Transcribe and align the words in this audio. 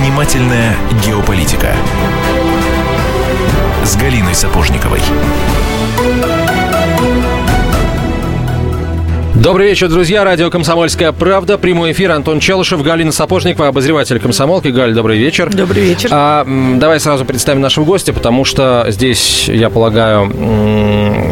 Занимательная 0.00 0.76
геополитика 1.04 1.74
с 3.84 3.96
Галиной 3.96 4.34
Сапожниковой. 4.34 5.00
Добрый 9.34 9.68
вечер, 9.68 9.90
друзья. 9.90 10.24
Радио 10.24 10.48
«Комсомольская 10.48 11.12
правда». 11.12 11.58
Прямой 11.58 11.92
эфир. 11.92 12.12
Антон 12.12 12.40
Челышев, 12.40 12.82
Галина 12.82 13.12
Сапожникова, 13.12 13.68
обозреватель 13.68 14.18
«Комсомолки». 14.20 14.68
Галь, 14.68 14.94
добрый 14.94 15.18
вечер. 15.18 15.50
Добрый 15.52 15.82
вечер. 15.82 16.08
А, 16.10 16.46
давай 16.46 16.98
сразу 16.98 17.26
представим 17.26 17.60
нашего 17.60 17.84
гостя, 17.84 18.14
потому 18.14 18.46
что 18.46 18.86
здесь, 18.88 19.48
я 19.48 19.68
полагаю, 19.68 20.24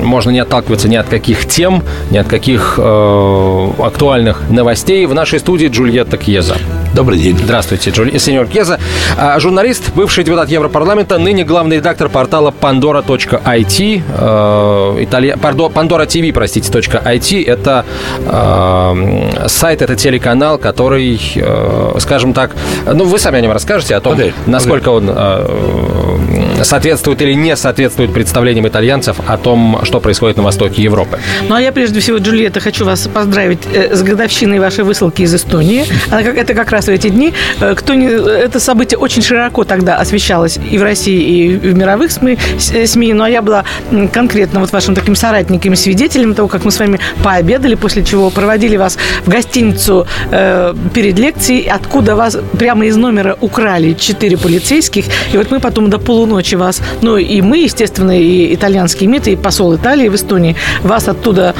можно 0.05 0.29
не 0.29 0.41
отталкиваться 0.41 0.91
ни 0.91 0.96
от 0.96 1.09
каких 1.09 1.46
тем, 1.46 1.82
ни 2.11 2.19
от 2.19 2.28
каких 2.28 2.75
э, 2.77 3.69
актуальных 3.78 4.50
новостей. 4.50 5.06
В 5.06 5.14
нашей 5.14 5.39
студии 5.39 5.69
Джульетта 5.69 6.19
Кьеза. 6.19 6.59
Добрый 6.95 7.19
день. 7.19 7.38
Здравствуйте, 7.38 7.91
Джули... 7.91 8.19
сеньор 8.19 8.47
Кеза. 8.47 8.80
А, 9.16 9.38
журналист, 9.38 9.92
бывший 9.95 10.24
депутат 10.24 10.48
Европарламента, 10.48 11.19
ныне 11.19 11.45
главный 11.45 11.77
редактор 11.77 12.09
портала 12.09 12.52
pandora.it. 12.59 14.02
Э, 14.19 14.97
италья... 15.05 15.34
Pandora 15.37 16.06
TV, 16.06 16.33
простите, 16.33 16.70
.it. 16.70 17.45
Это 17.47 17.84
э, 18.27 19.48
сайт, 19.48 19.83
это 19.83 19.97
телеканал, 19.97 20.59
который, 20.59 21.20
э, 21.37 21.95
скажем 22.01 22.33
так, 22.33 22.56
ну, 22.87 23.05
вы 23.05 23.19
сами 23.19 23.39
о 23.39 23.41
нем 23.42 23.52
расскажете, 23.52 23.95
о 23.95 24.00
том, 24.00 24.19
okay. 24.19 24.33
насколько 24.47 24.91
okay. 24.91 24.97
он 24.97 25.11
э, 25.11 26.64
соответствует 26.64 27.20
или 27.23 27.34
не 27.34 27.55
соответствует 27.56 28.12
представлениям 28.12 28.66
итальянцев 28.66 29.16
о 29.27 29.36
том, 29.36 29.80
что 29.84 30.00
происходит 30.00 30.39
на 30.39 30.42
востоке 30.42 30.83
Европы. 30.83 31.19
Ну, 31.48 31.55
а 31.55 31.61
я 31.61 31.70
прежде 31.73 32.00
всего, 32.00 32.19
Джульетта, 32.19 32.61
хочу 32.61 32.84
вас 32.84 33.09
поздравить 33.12 33.61
э, 33.73 33.94
с 33.94 34.03
годовщиной 34.03 34.59
вашей 34.59 34.84
высылки 34.84 35.22
из 35.22 35.34
Эстонии. 35.34 35.84
Это 36.11 36.55
как 36.55 36.70
раз 36.70 36.78
в 36.87 36.91
эти 36.91 37.09
дни. 37.09 37.33
Э, 37.61 37.75
кто 37.75 37.95
не, 37.95 38.07
это 38.07 38.61
событие 38.61 38.98
очень 38.98 39.23
широко 39.23 39.65
тогда 39.65 39.97
освещалось 39.97 40.59
и 40.71 40.79
в 40.79 40.83
России, 40.83 41.21
и 41.21 41.57
в 41.57 41.77
мировых 41.77 42.12
СМИ, 42.12 42.39
СМИ. 42.59 43.12
Ну, 43.15 43.25
а 43.25 43.31
я 43.31 43.43
была 43.43 43.65
конкретно 44.12 44.61
вот 44.61 44.73
вашим 44.73 44.95
таким 44.95 45.15
соратником 45.15 45.73
и 45.73 45.77
свидетелем 45.77 46.34
того, 46.34 46.49
как 46.49 46.65
мы 46.65 46.71
с 46.71 46.79
вами 46.79 47.01
пообедали, 47.23 47.75
после 47.75 48.05
чего 48.05 48.31
проводили 48.31 48.77
вас 48.77 48.99
в 49.25 49.29
гостиницу 49.29 50.06
э, 50.31 50.75
перед 50.95 51.19
лекцией, 51.19 51.69
откуда 51.69 52.17
вас 52.17 52.37
прямо 52.59 52.87
из 52.87 52.97
номера 52.97 53.37
украли 53.41 53.95
четыре 53.95 54.37
полицейских. 54.37 55.05
И 55.33 55.37
вот 55.37 55.51
мы 55.51 55.61
потом 55.61 55.91
до 55.91 55.99
полуночи 55.99 56.55
вас, 56.55 56.81
ну 57.03 57.17
и 57.17 57.41
мы, 57.41 57.59
естественно, 57.59 58.19
и 58.19 58.55
итальянский 58.55 59.06
МИД, 59.06 59.29
и 59.29 59.37
посол 59.37 59.75
Италии 59.77 60.09
в 60.09 60.15
Эстонии, 60.15 60.56
вас 60.83 61.09
оттуда 61.09 61.55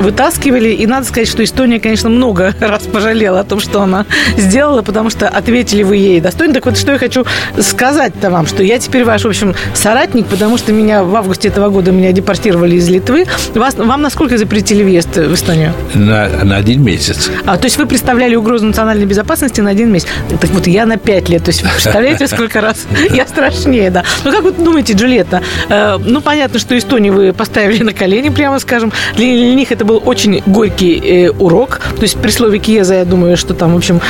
вытаскивали. 0.00 0.70
И 0.70 0.86
надо 0.86 1.06
сказать, 1.06 1.28
что 1.28 1.44
Эстония, 1.44 1.80
конечно, 1.80 2.08
много 2.08 2.54
раз 2.60 2.82
пожалела 2.84 3.40
о 3.40 3.44
том, 3.44 3.60
что 3.60 3.82
она 3.82 4.06
сделала, 4.36 4.55
потому 4.82 5.10
что 5.10 5.28
ответили 5.28 5.82
вы 5.82 5.96
ей 5.96 6.20
достойно. 6.20 6.54
Так 6.54 6.66
вот, 6.66 6.78
что 6.78 6.92
я 6.92 6.98
хочу 6.98 7.24
сказать-то 7.58 8.30
вам, 8.30 8.46
что 8.46 8.62
я 8.62 8.78
теперь 8.78 9.04
ваш, 9.04 9.24
в 9.24 9.28
общем, 9.28 9.54
соратник, 9.74 10.26
потому 10.26 10.56
что 10.58 10.72
меня 10.72 11.04
в 11.04 11.14
августе 11.14 11.48
этого 11.48 11.68
года 11.68 11.92
меня 11.92 12.12
депортировали 12.12 12.76
из 12.76 12.88
Литвы. 12.88 13.26
Вас, 13.54 13.74
вам 13.74 14.02
насколько 14.02 14.38
запретили 14.38 14.82
въезд 14.82 15.16
в 15.16 15.34
Эстонию? 15.34 15.72
На, 15.94 16.28
на 16.44 16.56
один 16.56 16.82
месяц. 16.82 17.30
А, 17.44 17.56
то 17.56 17.66
есть 17.66 17.76
вы 17.76 17.86
представляли 17.86 18.34
угрозу 18.34 18.66
национальной 18.66 19.06
безопасности 19.06 19.60
на 19.60 19.70
один 19.70 19.92
месяц. 19.92 20.08
Так 20.40 20.50
вот, 20.50 20.66
я 20.66 20.86
на 20.86 20.96
пять 20.96 21.28
лет. 21.28 21.44
То 21.44 21.50
есть, 21.50 21.62
представляете, 21.62 22.26
сколько 22.26 22.60
раз 22.60 22.86
я 23.10 23.26
страшнее, 23.26 23.90
да. 23.90 24.04
Ну, 24.24 24.32
как 24.32 24.42
вы 24.42 24.52
думаете, 24.52 24.94
Джульетта, 24.94 25.42
э, 25.68 25.98
ну, 25.98 26.20
понятно, 26.20 26.58
что 26.58 26.76
Эстонию 26.76 27.12
вы 27.12 27.32
поставили 27.32 27.82
на 27.82 27.92
колени, 27.92 28.30
прямо 28.30 28.58
скажем. 28.58 28.92
Для, 29.16 29.26
для 29.26 29.54
них 29.54 29.72
это 29.72 29.84
был 29.84 30.02
очень 30.04 30.42
горький 30.46 30.98
э, 30.98 31.30
урок. 31.30 31.80
То 31.96 32.02
есть, 32.02 32.16
при 32.16 32.30
слове 32.30 32.58
Киеза, 32.58 32.94
я 32.94 33.04
думаю, 33.04 33.36
что 33.36 33.54
там, 33.54 33.74
в 33.74 33.76
общем, 33.76 34.00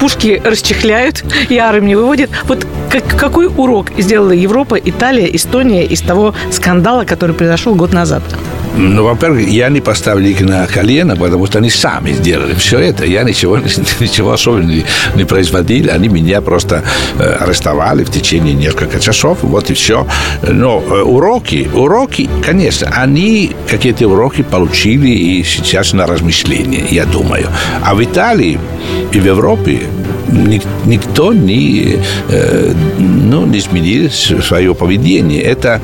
пушки 0.00 0.40
расчехляют 0.44 1.24
и 1.48 1.58
армии 1.58 1.94
выводят. 1.94 2.30
Вот 2.44 2.66
как, 2.90 3.04
какой 3.18 3.46
урок 3.46 3.90
сделала 3.98 4.32
Европа, 4.32 4.76
Италия, 4.76 5.34
Эстония 5.34 5.84
из 5.84 6.00
того 6.00 6.34
скандала, 6.50 7.04
который 7.04 7.34
произошел 7.34 7.74
год 7.74 7.92
назад? 7.92 8.22
Ну, 8.78 9.04
во-первых, 9.04 9.48
я 9.48 9.70
не 9.70 9.80
поставил 9.80 10.26
их 10.26 10.40
на 10.40 10.66
колено, 10.66 11.16
потому 11.16 11.46
что 11.46 11.58
они 11.58 11.70
сами 11.70 12.12
сделали 12.12 12.54
все 12.54 12.78
это. 12.78 13.06
Я 13.06 13.22
ничего, 13.22 13.58
ничего 14.00 14.32
особенного 14.32 14.70
не, 14.70 14.84
не 15.14 15.24
производил. 15.24 15.90
Они 15.90 16.08
меня 16.08 16.40
просто 16.42 16.82
э, 17.18 17.36
арестовали 17.40 18.04
в 18.04 18.10
течение 18.10 18.52
нескольких 18.54 19.00
часов. 19.00 19.38
Вот 19.42 19.70
и 19.70 19.74
все. 19.74 20.06
Но 20.42 20.82
э, 20.86 21.02
уроки, 21.02 21.68
уроки, 21.72 22.28
конечно, 22.44 22.88
они 22.94 23.52
какие-то 23.70 24.08
уроки 24.08 24.42
получили 24.42 25.08
и 25.08 25.42
сейчас 25.42 25.94
на 25.94 26.06
размышление, 26.06 26.84
я 26.90 27.06
думаю. 27.06 27.46
А 27.82 27.94
в 27.94 28.04
Италии 28.04 28.58
и 29.10 29.18
в 29.18 29.24
Европе 29.24 29.82
никто 30.84 31.32
не, 31.32 31.98
э, 32.28 32.72
ну, 32.98 33.46
не 33.46 33.58
изменил 33.58 34.10
свое 34.10 34.74
поведение. 34.74 35.42
Это 35.42 35.80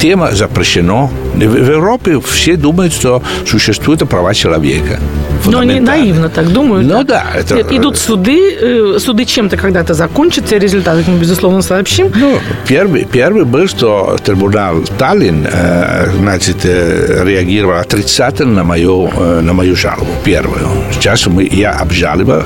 тема 0.00 0.32
запрещена. 0.32 1.08
В 1.34 1.70
Европе 1.72 2.20
все 2.20 2.56
думают, 2.56 2.92
что 2.92 3.22
существуют 3.46 4.08
права 4.08 4.34
человека. 4.34 5.00
Но 5.46 5.58
они 5.60 5.80
наивно 5.80 6.28
так 6.28 6.48
думают. 6.48 6.86
Ну 6.86 7.04
да. 7.04 7.24
Это... 7.34 7.54
Нет, 7.54 7.72
идут 7.72 7.98
суды, 7.98 8.54
э, 8.60 8.98
суды 8.98 9.24
чем-то 9.24 9.56
когда-то 9.56 9.94
закончатся, 9.94 10.56
результаты 10.56 11.04
мы, 11.06 11.18
безусловно, 11.18 11.62
сообщим. 11.62 12.12
Ну, 12.14 12.38
первый, 12.66 13.04
первый 13.04 13.44
был, 13.44 13.66
что 13.68 14.16
трибунал 14.22 14.82
Таллин, 14.98 15.46
э, 15.50 16.10
значит, 16.18 16.64
э, 16.64 17.24
реагировал 17.24 17.78
отрицательно 17.78 18.54
на 18.54 18.64
мою, 18.64 19.10
на 19.42 19.52
мою 19.52 19.76
жалобу, 19.76 20.10
первую. 20.24 20.68
Сейчас 20.92 21.26
мы, 21.26 21.48
я 21.50 21.72
обжаловал, 21.72 22.42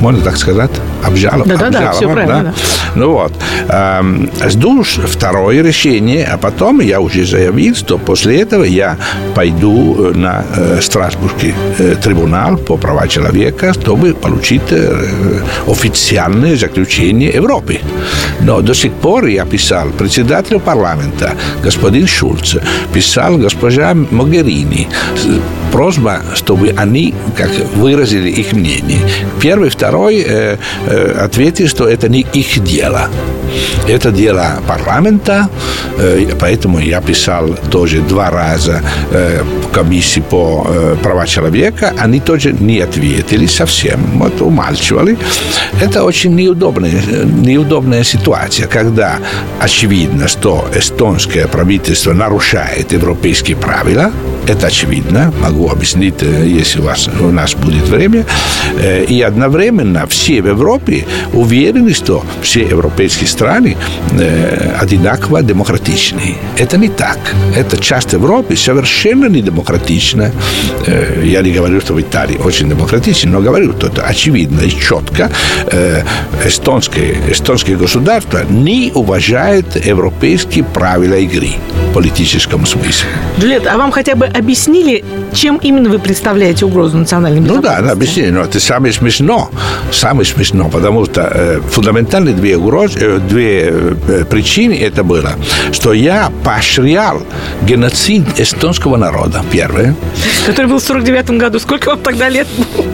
можно 0.00 0.22
так 0.22 0.36
сказать? 0.36 0.70
Обжаловал. 1.02 1.46
Да-да-да, 1.46 1.92
все 1.92 2.10
правильно. 2.10 2.42
Да? 2.42 2.54
Ну 2.94 3.12
вот. 3.12 3.32
Эм, 3.68 4.30
жду 4.46 4.82
второе 4.82 5.62
решение, 5.62 6.26
а 6.26 6.36
потом 6.36 6.80
я 6.80 7.00
уже 7.00 7.24
заявил, 7.24 7.74
что 7.74 7.98
после 7.98 8.40
этого 8.40 8.64
я 8.64 8.96
пойду 9.34 10.12
на 10.14 10.44
Страсбургский 10.80 11.53
трибунал 12.02 12.56
по 12.56 12.76
правам 12.76 13.08
человека, 13.08 13.72
чтобы 13.72 14.14
получить 14.14 14.62
официальное 15.66 16.56
заключение 16.56 17.30
Европы. 17.30 17.80
Но 18.40 18.60
до 18.60 18.74
сих 18.74 18.92
пор 18.92 19.26
я 19.26 19.44
писал 19.44 19.90
председателю 19.90 20.60
парламента, 20.60 21.32
господин 21.62 22.06
Шульц, 22.06 22.56
писал 22.92 23.36
госпожа 23.36 23.94
Могерини, 23.94 24.88
просьба, 25.72 26.20
чтобы 26.34 26.74
они 26.76 27.14
как 27.36 27.50
выразили 27.76 28.30
их 28.30 28.52
мнение. 28.52 29.00
Первый, 29.40 29.70
второй 29.70 30.20
э, 30.20 30.56
э, 30.86 31.24
ответил, 31.24 31.68
что 31.68 31.88
это 31.88 32.08
не 32.08 32.20
их 32.20 32.62
дело. 32.62 33.08
Это 33.88 34.10
дело 34.10 34.62
парламента, 34.66 35.48
э, 35.98 36.26
поэтому 36.40 36.78
я 36.78 37.00
писал 37.00 37.48
тоже 37.70 38.00
два 38.00 38.30
раза 38.30 38.80
э, 39.10 39.42
комиссии 39.72 40.20
по 40.20 40.66
э, 40.66 40.96
правам 41.02 41.26
человека, 41.26 41.92
они 41.98 42.20
тоже 42.20 42.52
не 42.52 42.80
ответили 42.80 43.46
совсем, 43.46 44.00
вот 44.14 44.40
умалчивали. 44.40 45.16
Это 45.80 46.04
очень 46.04 46.34
неудобная, 46.34 47.02
неудобная 47.24 48.04
ситуация, 48.04 48.66
когда 48.66 49.18
очевидно, 49.60 50.28
что 50.28 50.66
эстонское 50.74 51.46
правительство 51.46 52.12
нарушает 52.12 52.92
европейские 52.92 53.56
правила, 53.56 54.12
это 54.48 54.66
очевидно, 54.66 55.32
могу 55.40 55.70
объяснить, 55.70 56.22
если 56.22 56.80
у, 56.80 56.84
вас, 56.84 57.08
у 57.20 57.30
нас 57.30 57.54
будет 57.54 57.88
время. 57.88 58.24
И 59.08 59.22
одновременно 59.22 60.06
все 60.06 60.42
в 60.42 60.48
Европе 60.48 61.06
уверены, 61.32 61.94
что 61.94 62.22
все 62.42 62.60
европейские 62.60 63.28
страны 63.28 63.43
одинаково 64.80 65.42
демократичны. 65.42 66.36
Это 66.56 66.76
не 66.76 66.88
так. 66.88 67.18
Это 67.56 67.76
часть 67.76 68.12
Европы 68.12 68.56
совершенно 68.56 69.26
не 69.26 69.40
демократична. 69.40 70.30
Я 71.22 71.42
не 71.42 71.52
говорю, 71.52 71.80
что 71.80 71.94
в 71.94 72.00
Италии 72.00 72.38
очень 72.38 72.68
демократично, 72.68 73.32
но 73.32 73.40
говорю, 73.40 73.72
что 73.72 73.88
это 73.88 74.02
очевидно 74.02 74.60
и 74.60 74.70
четко. 74.70 75.30
Эстонское, 76.44 77.16
эстонское 77.30 77.76
государство 77.76 78.44
не 78.48 78.92
уважает 78.94 79.84
европейские 79.84 80.64
правила 80.64 81.14
игры 81.14 81.50
в 81.90 81.94
политическом 81.94 82.66
смысле. 82.66 83.08
Джульетта, 83.38 83.72
а 83.72 83.78
вам 83.78 83.90
хотя 83.90 84.14
бы 84.14 84.26
объяснили, 84.26 85.04
чем 85.32 85.56
именно 85.58 85.88
вы 85.90 85.98
представляете 85.98 86.64
угрозу 86.64 86.98
национальной 86.98 87.40
безопасности? 87.40 87.80
Ну 87.80 87.86
да, 87.86 87.92
объяснили, 87.92 88.30
но 88.30 88.42
это 88.42 88.60
самое 88.60 88.92
смешно. 88.92 89.50
Самое 89.92 90.26
смешно, 90.26 90.68
потому 90.68 91.04
что 91.04 91.22
э, 91.22 91.60
фундаментальные 91.70 92.34
две 92.34 92.56
угрозы, 92.56 92.98
э, 93.00 93.20
две 93.34 93.72
э, 94.08 94.24
причины 94.30 94.74
это 94.74 95.02
было, 95.02 95.32
что 95.72 95.92
я 95.92 96.30
поощрял 96.44 97.20
геноцид 97.62 98.38
эстонского 98.38 98.96
народа, 98.96 99.42
первое. 99.50 99.94
Который 100.46 100.66
был 100.66 100.78
в 100.78 100.84
49 100.84 101.30
году. 101.30 101.58
Сколько 101.58 101.88
вам 101.88 101.98
тогда 101.98 102.28
лет 102.28 102.46
было? 102.56 102.84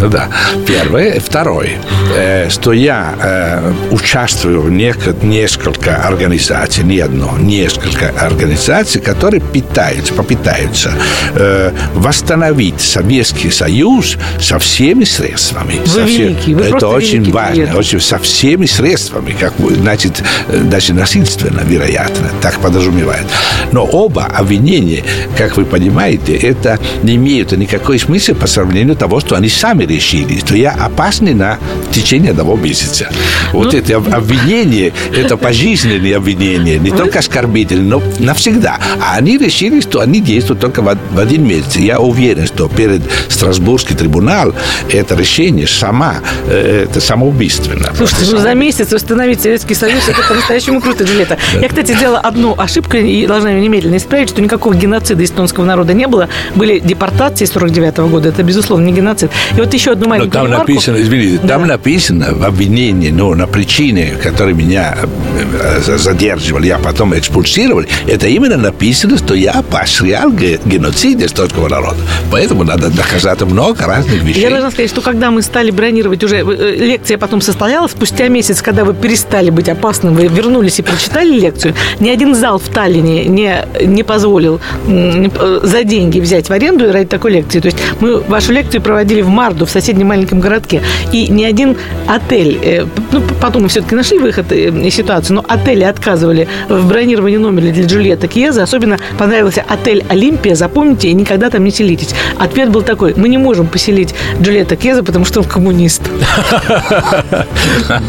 Ну 0.00 0.08
да, 0.08 0.28
первое. 0.66 1.20
Второе, 1.20 1.70
э, 2.16 2.48
что 2.48 2.72
я 2.72 3.14
э, 3.22 3.72
участвую 3.90 4.62
в 4.62 4.70
нек- 4.70 5.22
несколько 5.24 5.96
организаций, 5.96 6.82
не 6.82 6.98
одно, 7.00 7.36
несколько 7.38 8.08
организаций, 8.18 9.00
которые 9.02 9.40
питаются, 9.40 10.14
попытаются 10.14 10.92
э, 11.34 11.72
восстановить 11.94 12.80
Советский 12.80 13.50
Союз 13.50 14.16
со 14.40 14.58
всеми 14.58 15.04
средствами. 15.04 15.78
Вы 15.84 15.86
Со 15.86 16.06
все- 16.06 16.16
великий, 16.28 16.54
вы 16.54 16.62
Это 16.64 16.88
очень 16.88 17.18
великий, 17.18 17.32
важно, 17.32 17.76
очень 17.78 18.00
со 18.00 18.18
всеми 18.18 18.66
средствами, 18.66 19.32
как 19.42 19.58
вы, 19.58 19.74
значит, 19.74 20.22
э, 20.48 20.58
даже 20.58 20.94
насильственно, 20.94 21.62
вероятно, 21.64 22.28
так 22.40 22.60
подразумевает. 22.60 23.26
Но 23.72 23.84
оба 23.84 24.24
обвинения, 24.26 25.02
как 25.36 25.56
вы 25.56 25.64
понимаете, 25.64 26.36
это 26.36 26.78
не 27.02 27.16
имеют 27.16 27.50
никакой 27.52 27.98
смысла 27.98 28.34
по 28.34 28.46
сравнению 28.46 28.94
того, 28.94 29.18
что 29.18 29.34
они 29.34 29.48
сами 29.48 29.84
решили, 29.84 30.38
что 30.38 30.54
я 30.54 30.70
опасный 30.70 31.34
на 31.34 31.58
течение 31.90 32.30
одного 32.30 32.56
месяца. 32.56 33.08
Вот 33.52 33.74
это 33.74 33.96
об- 33.96 34.14
обвинение, 34.14 34.92
это 35.16 35.36
пожизненное 35.36 36.16
обвинение, 36.16 36.78
не 36.78 36.90
только 36.90 37.18
оскорбительное, 37.18 37.98
но 37.98 38.02
навсегда. 38.20 38.78
А 39.00 39.16
они 39.16 39.38
решили, 39.38 39.80
что 39.80 40.00
они 40.00 40.20
действуют 40.20 40.60
только 40.60 40.82
в, 40.82 40.86
од- 40.86 40.98
в 41.10 41.18
один 41.18 41.44
месяц. 41.44 41.76
Я 41.76 41.98
уверен, 41.98 42.46
что 42.46 42.68
перед 42.68 43.02
Страсбургский 43.28 43.94
трибунал 43.96 44.54
это 44.92 45.16
решение 45.16 45.66
сама, 45.66 46.16
э, 46.46 46.86
это 46.88 47.00
самоубийственно. 47.00 47.90
Слушайте, 47.96 48.26
ну 48.30 48.38
за 48.38 48.54
месяц 48.54 48.92
восстановить 49.32 49.40
Советский 49.40 49.74
Союз, 49.74 50.08
это 50.08 50.22
по-настоящему 50.28 50.80
круто, 50.80 51.04
Джульетта. 51.04 51.38
Я, 51.60 51.68
кстати, 51.68 51.92
сделала 51.92 52.18
одну 52.18 52.54
ошибку 52.58 52.96
и 52.96 53.26
должна 53.26 53.50
ее 53.50 53.60
немедленно 53.60 53.96
исправить, 53.96 54.28
что 54.28 54.40
никакого 54.40 54.74
геноцида 54.74 55.24
эстонского 55.24 55.64
народа 55.64 55.94
не 55.94 56.06
было. 56.06 56.28
Были 56.54 56.78
депортации 56.78 57.44
49 57.44 57.98
года, 58.10 58.28
это, 58.28 58.42
безусловно, 58.42 58.84
не 58.86 58.92
геноцид. 58.92 59.30
И 59.56 59.60
вот 59.60 59.72
еще 59.72 59.92
одну 59.92 60.04
Но 60.04 60.10
маленькую 60.10 60.32
там 60.32 60.46
ремарку. 60.46 60.70
написано, 60.72 60.96
извините, 61.00 61.40
Да. 61.42 61.48
там 61.48 61.66
написано 61.66 62.28
в 62.34 62.44
обвинении, 62.44 63.10
ну, 63.10 63.34
на 63.34 63.46
причине, 63.46 64.14
которые 64.22 64.54
меня 64.54 64.96
э, 65.02 65.80
э, 65.88 65.98
задерживали, 65.98 66.66
я 66.66 66.78
потом 66.78 67.16
экспульсировали, 67.16 67.88
это 68.06 68.26
именно 68.28 68.56
написано, 68.56 69.18
что 69.18 69.34
я 69.34 69.62
поощрял 69.62 70.30
ге- 70.30 70.60
геноцид 70.64 71.22
эстонского 71.22 71.68
народа. 71.68 71.96
Поэтому 72.30 72.64
надо 72.64 72.90
доказать 72.90 73.40
много 73.42 73.84
разных 73.86 74.22
вещей. 74.22 74.42
Я 74.42 74.50
должна 74.50 74.70
сказать, 74.70 74.90
что 74.90 75.00
когда 75.00 75.30
мы 75.30 75.42
стали 75.42 75.70
бронировать 75.70 76.22
уже, 76.24 76.38
э, 76.38 76.76
лекция 76.76 77.18
потом 77.18 77.40
состоялась, 77.40 77.92
спустя 77.92 78.28
месяц, 78.28 78.62
когда 78.62 78.84
вы 78.84 78.94
перестали 79.12 79.50
быть 79.50 79.68
опасным, 79.68 80.14
вы 80.14 80.26
вернулись 80.26 80.78
и 80.78 80.82
прочитали 80.82 81.38
лекцию, 81.38 81.74
ни 82.00 82.08
один 82.08 82.34
зал 82.34 82.58
в 82.58 82.68
Таллине 82.68 83.26
не, 83.26 83.56
не 83.84 84.02
позволил 84.04 84.58
э, 84.88 85.60
за 85.62 85.84
деньги 85.84 86.18
взять 86.18 86.48
в 86.48 86.52
аренду 86.52 86.90
ради 86.90 87.06
такой 87.08 87.32
лекции. 87.32 87.60
То 87.60 87.66
есть 87.66 87.78
мы 88.00 88.22
вашу 88.22 88.52
лекцию 88.52 88.80
проводили 88.80 89.20
в 89.20 89.28
Марду, 89.28 89.66
в 89.66 89.70
соседнем 89.70 90.06
маленьком 90.06 90.40
городке, 90.40 90.80
и 91.12 91.28
ни 91.28 91.44
один 91.44 91.76
отель, 92.08 92.58
э, 92.62 92.86
ну, 93.12 93.22
потом 93.38 93.64
мы 93.64 93.68
все-таки 93.68 93.94
нашли 93.94 94.18
выход 94.18 94.50
э, 94.50 94.70
из 94.70 94.94
ситуации, 94.94 95.34
но 95.34 95.44
отели 95.46 95.84
отказывали 95.84 96.48
в 96.70 96.88
бронировании 96.88 97.36
номера 97.36 97.70
для 97.70 97.84
Джульетты 97.84 98.28
Кьеза. 98.28 98.62
Особенно 98.62 98.98
понравился 99.18 99.62
отель 99.68 100.06
«Олимпия», 100.08 100.54
запомните, 100.54 101.08
и 101.08 101.12
никогда 101.12 101.50
там 101.50 101.64
не 101.64 101.70
селитесь. 101.70 102.14
Ответ 102.38 102.70
был 102.70 102.80
такой, 102.80 103.12
мы 103.14 103.28
не 103.28 103.36
можем 103.36 103.66
поселить 103.66 104.14
Джульетта 104.40 104.76
Кеза, 104.76 105.02
потому 105.02 105.26
что 105.26 105.40
он 105.40 105.44
коммунист. 105.44 106.00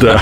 Да. 0.00 0.20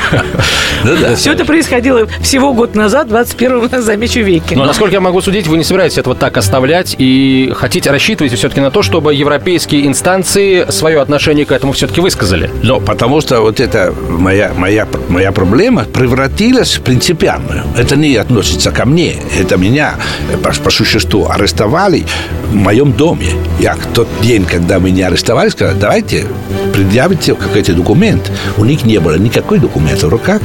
Ну 0.85 0.97
да. 0.97 1.15
Все 1.15 1.33
это 1.33 1.45
происходило 1.45 2.07
всего 2.21 2.53
год 2.53 2.75
назад, 2.75 3.09
21 3.09 3.69
замечу 3.83 4.21
веке. 4.21 4.57
Но, 4.57 4.65
насколько 4.65 4.95
я 4.95 5.01
могу 5.01 5.21
судить, 5.21 5.47
вы 5.47 5.59
не 5.59 5.65
собираетесь 5.65 5.99
этого 5.99 6.15
так 6.15 6.37
оставлять 6.37 6.97
и 6.99 7.53
хотите 7.55 7.91
рассчитывать 7.91 8.33
все-таки 8.33 8.61
на 8.61 8.71
то, 8.71 8.83
чтобы 8.83 9.15
европейские 9.15 9.87
инстанции 9.87 10.67
свое 10.71 11.01
отношение 11.01 11.45
к 11.45 11.53
этому 11.53 11.73
все-таки 11.73 12.01
высказали. 12.01 12.51
Но 12.63 12.81
потому 12.81 13.21
что 13.21 13.41
вот 13.41 13.61
эта 13.61 13.95
моя, 14.09 14.53
моя, 14.57 14.87
моя 15.09 15.33
проблема 15.33 15.85
превратилась 15.85 16.77
в 16.79 16.83
принципиальную. 16.83 17.65
Это 17.77 17.97
не 17.97 18.17
относится 18.17 18.71
ко 18.71 18.85
мне. 18.85 19.17
Это 19.39 19.57
меня 19.57 19.95
э, 20.33 20.37
по, 20.37 20.53
по 20.53 20.71
существу 20.71 21.29
арестовали 21.29 22.05
в 22.51 22.55
моем 22.55 22.93
доме. 22.93 23.29
Я 23.61 23.75
в 23.75 23.87
тот 23.95 24.09
день, 24.23 24.45
когда 24.45 24.79
меня 24.79 25.07
арестовали, 25.07 25.49
сказал, 25.51 25.77
давайте 25.77 26.27
предъявите 26.73 27.35
какой-то 27.35 27.73
документ. 27.75 28.31
У 28.57 28.65
них 28.65 28.85
не 28.85 28.99
было 28.99 29.17
никакой 29.17 29.59
документа 29.59 30.07
в 30.07 30.11
руках. 30.11 30.41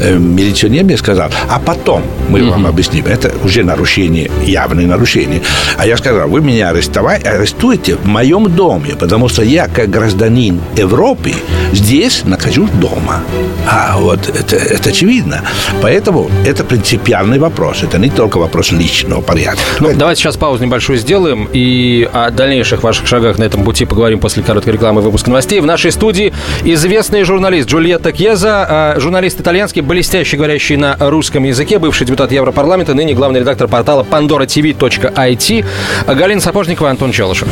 Э, 0.00 0.16
Милиционер 0.16 0.84
мне 0.84 0.96
сказал, 0.96 1.30
а 1.48 1.58
потом 1.58 2.02
мы 2.28 2.48
вам 2.48 2.66
объясним. 2.66 3.06
Это 3.06 3.32
уже 3.44 3.62
нарушение, 3.64 4.30
явное 4.44 4.86
нарушение. 4.86 5.42
А 5.76 5.86
я 5.86 5.96
сказал, 5.96 6.28
вы 6.28 6.40
меня 6.40 6.70
арестовали, 6.70 7.22
арестуете 7.22 7.96
в 7.96 8.06
моем 8.06 8.54
доме, 8.54 8.94
потому 8.98 9.28
что 9.28 9.42
я, 9.42 9.68
как 9.68 9.90
гражданин 9.90 10.60
Европы, 10.76 11.32
здесь 11.72 12.24
нахожусь 12.24 12.70
дома. 12.70 13.22
А 13.66 13.98
вот 13.98 14.28
это, 14.28 14.56
это 14.56 14.90
очевидно. 14.90 15.42
Поэтому 15.82 16.30
это 16.46 16.64
принципиальный 16.64 17.38
вопрос. 17.38 17.82
Это 17.82 17.98
не 17.98 18.10
только 18.10 18.38
вопрос 18.38 18.72
личного 18.72 19.20
порядка. 19.20 19.60
Ну, 19.80 19.92
давайте 19.94 20.22
сейчас 20.22 20.36
паузу 20.36 20.64
небольшую 20.64 20.98
сделаем 20.98 21.48
и 21.52 22.08
о 22.12 22.30
дальнейших 22.30 22.82
ваших 22.82 23.06
шагах 23.06 23.38
на 23.38 23.44
этом 23.44 23.64
пути 23.64 23.84
поговорим 23.84 24.18
после 24.18 24.42
короткой 24.42 24.74
рекламы 24.74 25.00
и 25.00 25.04
выпуска 25.04 25.30
новостей. 25.30 25.60
В 25.60 25.66
нашей 25.66 25.92
студии 25.92 26.32
известный 26.64 27.24
журналист 27.24 27.68
Джульетта 27.68 28.12
Кьеза, 28.12 28.94
э, 28.96 29.00
журналист 29.00 29.40
итальянский, 29.40 29.59
блестяще 29.82 30.36
говорящий 30.36 30.76
на 30.76 30.96
русском 30.98 31.44
языке, 31.44 31.78
бывший 31.78 32.06
депутат 32.06 32.32
Европарламента, 32.32 32.94
ныне 32.94 33.14
главный 33.14 33.40
редактор 33.40 33.68
портала 33.68 34.02
pandoratv.it, 34.02 35.64
Галина 36.06 36.40
Сапожникова, 36.40 36.90
Антон 36.90 37.12
Челышев. 37.12 37.48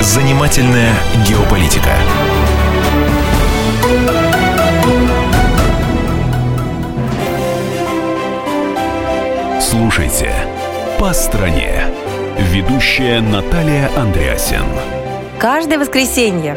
Занимательная 0.00 0.92
геополитика. 1.26 1.90
Слушайте 9.60 10.32
«По 10.98 11.12
стране». 11.12 11.84
Ведущая 12.52 13.20
Наталья 13.20 13.88
Андреасин. 13.96 14.64
Каждое 15.38 15.78
воскресенье 15.78 16.56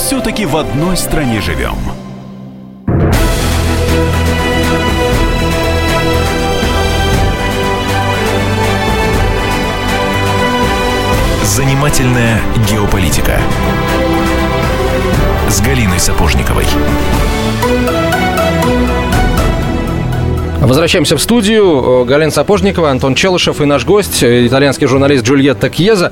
Все-таки 0.00 0.46
в 0.46 0.56
одной 0.56 0.96
стране 0.96 1.42
живем. 1.42 1.76
Занимательная 11.44 12.40
геополитика. 12.68 13.38
С 15.50 15.60
Галиной 15.60 16.00
Сапожниковой. 16.00 16.64
Возвращаемся 20.60 21.16
в 21.18 21.22
студию. 21.22 22.02
Э, 22.02 22.04
Галина 22.06 22.30
Сапожникова, 22.30 22.90
Антон 22.90 23.14
Челышев 23.14 23.60
и 23.60 23.66
наш 23.66 23.84
гость, 23.84 24.22
э, 24.22 24.46
итальянский 24.46 24.86
журналист 24.86 25.24
Джульетта 25.24 25.68
Кьеза. 25.68 26.10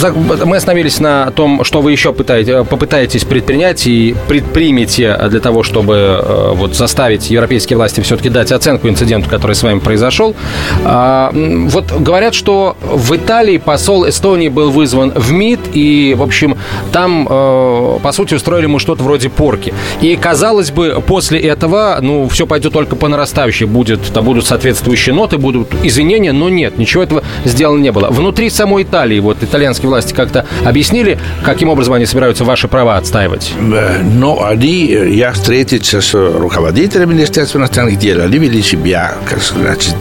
Мы 0.00 0.56
остановились 0.56 1.00
на 1.00 1.30
том, 1.32 1.64
что 1.64 1.80
вы 1.80 1.92
еще 1.92 2.12
пытаете- 2.12 2.64
попытаетесь 2.64 3.24
предпринять 3.24 3.86
и 3.86 4.14
предпримете 4.28 5.18
для 5.28 5.40
того, 5.40 5.62
чтобы 5.62 5.94
э, 5.94 6.52
вот 6.54 6.76
заставить 6.76 7.30
европейские 7.30 7.76
власти 7.76 8.00
все-таки 8.00 8.28
дать 8.28 8.52
оценку 8.52 8.88
инциденту, 8.88 9.28
который 9.28 9.56
с 9.56 9.62
вами 9.62 9.80
произошел. 9.80 10.36
А, 10.84 11.32
Вот 11.34 11.90
говорят, 11.92 12.34
что 12.34 12.76
в 12.82 13.16
Италии 13.16 13.58
посол 13.58 14.08
Эстонии 14.08 14.48
был 14.48 14.70
вызван 14.70 15.12
в 15.14 15.32
МИД, 15.32 15.60
и, 15.72 16.14
в 16.16 16.22
общем, 16.22 16.56
там, 16.92 17.26
э, 17.28 17.98
по 18.02 18.12
сути, 18.12 18.34
устроили 18.34 18.64
ему 18.66 18.78
что-то 18.78 19.02
вроде 19.02 19.28
порки. 19.28 19.74
И, 20.00 20.14
казалось 20.16 20.70
бы, 20.70 21.02
после 21.06 21.40
этого, 21.40 21.98
ну, 22.00 22.28
все 22.28 22.46
пойдет 22.46 22.72
только 22.72 22.94
по 22.94 23.08
нарастающей. 23.08 23.66
Будет, 23.66 24.00
там 24.12 24.24
будут 24.24 24.46
соответствующие 24.46 25.14
ноты, 25.14 25.38
будут 25.38 25.68
извинения, 25.82 26.32
но 26.32 26.48
нет, 26.48 26.78
ничего 26.78 27.02
этого 27.02 27.24
сделано 27.44 27.80
не 27.80 27.90
было. 27.90 28.08
Внутри 28.10 28.50
самой 28.50 28.84
Италии, 28.84 29.18
вот 29.20 29.42
итальянские 29.42 29.78
российские 29.78 29.87
власти 29.88 30.12
как-то 30.12 30.46
объяснили, 30.64 31.18
каким 31.44 31.68
образом 31.68 31.94
они 31.94 32.06
собираются 32.06 32.44
ваши 32.44 32.68
права 32.68 32.96
отстаивать? 32.96 33.52
Э, 33.58 34.02
Но 34.02 34.44
они, 34.44 34.86
э, 34.92 35.10
я 35.10 35.32
встретился 35.32 36.00
с 36.00 36.14
руководителем 36.14 37.10
Министерства 37.10 37.58
иностранных 37.58 37.98
дел, 37.98 38.20
они 38.22 38.38
вели 38.38 38.62
себя, 38.62 39.14
как 39.28 39.40
значит, 39.42 39.96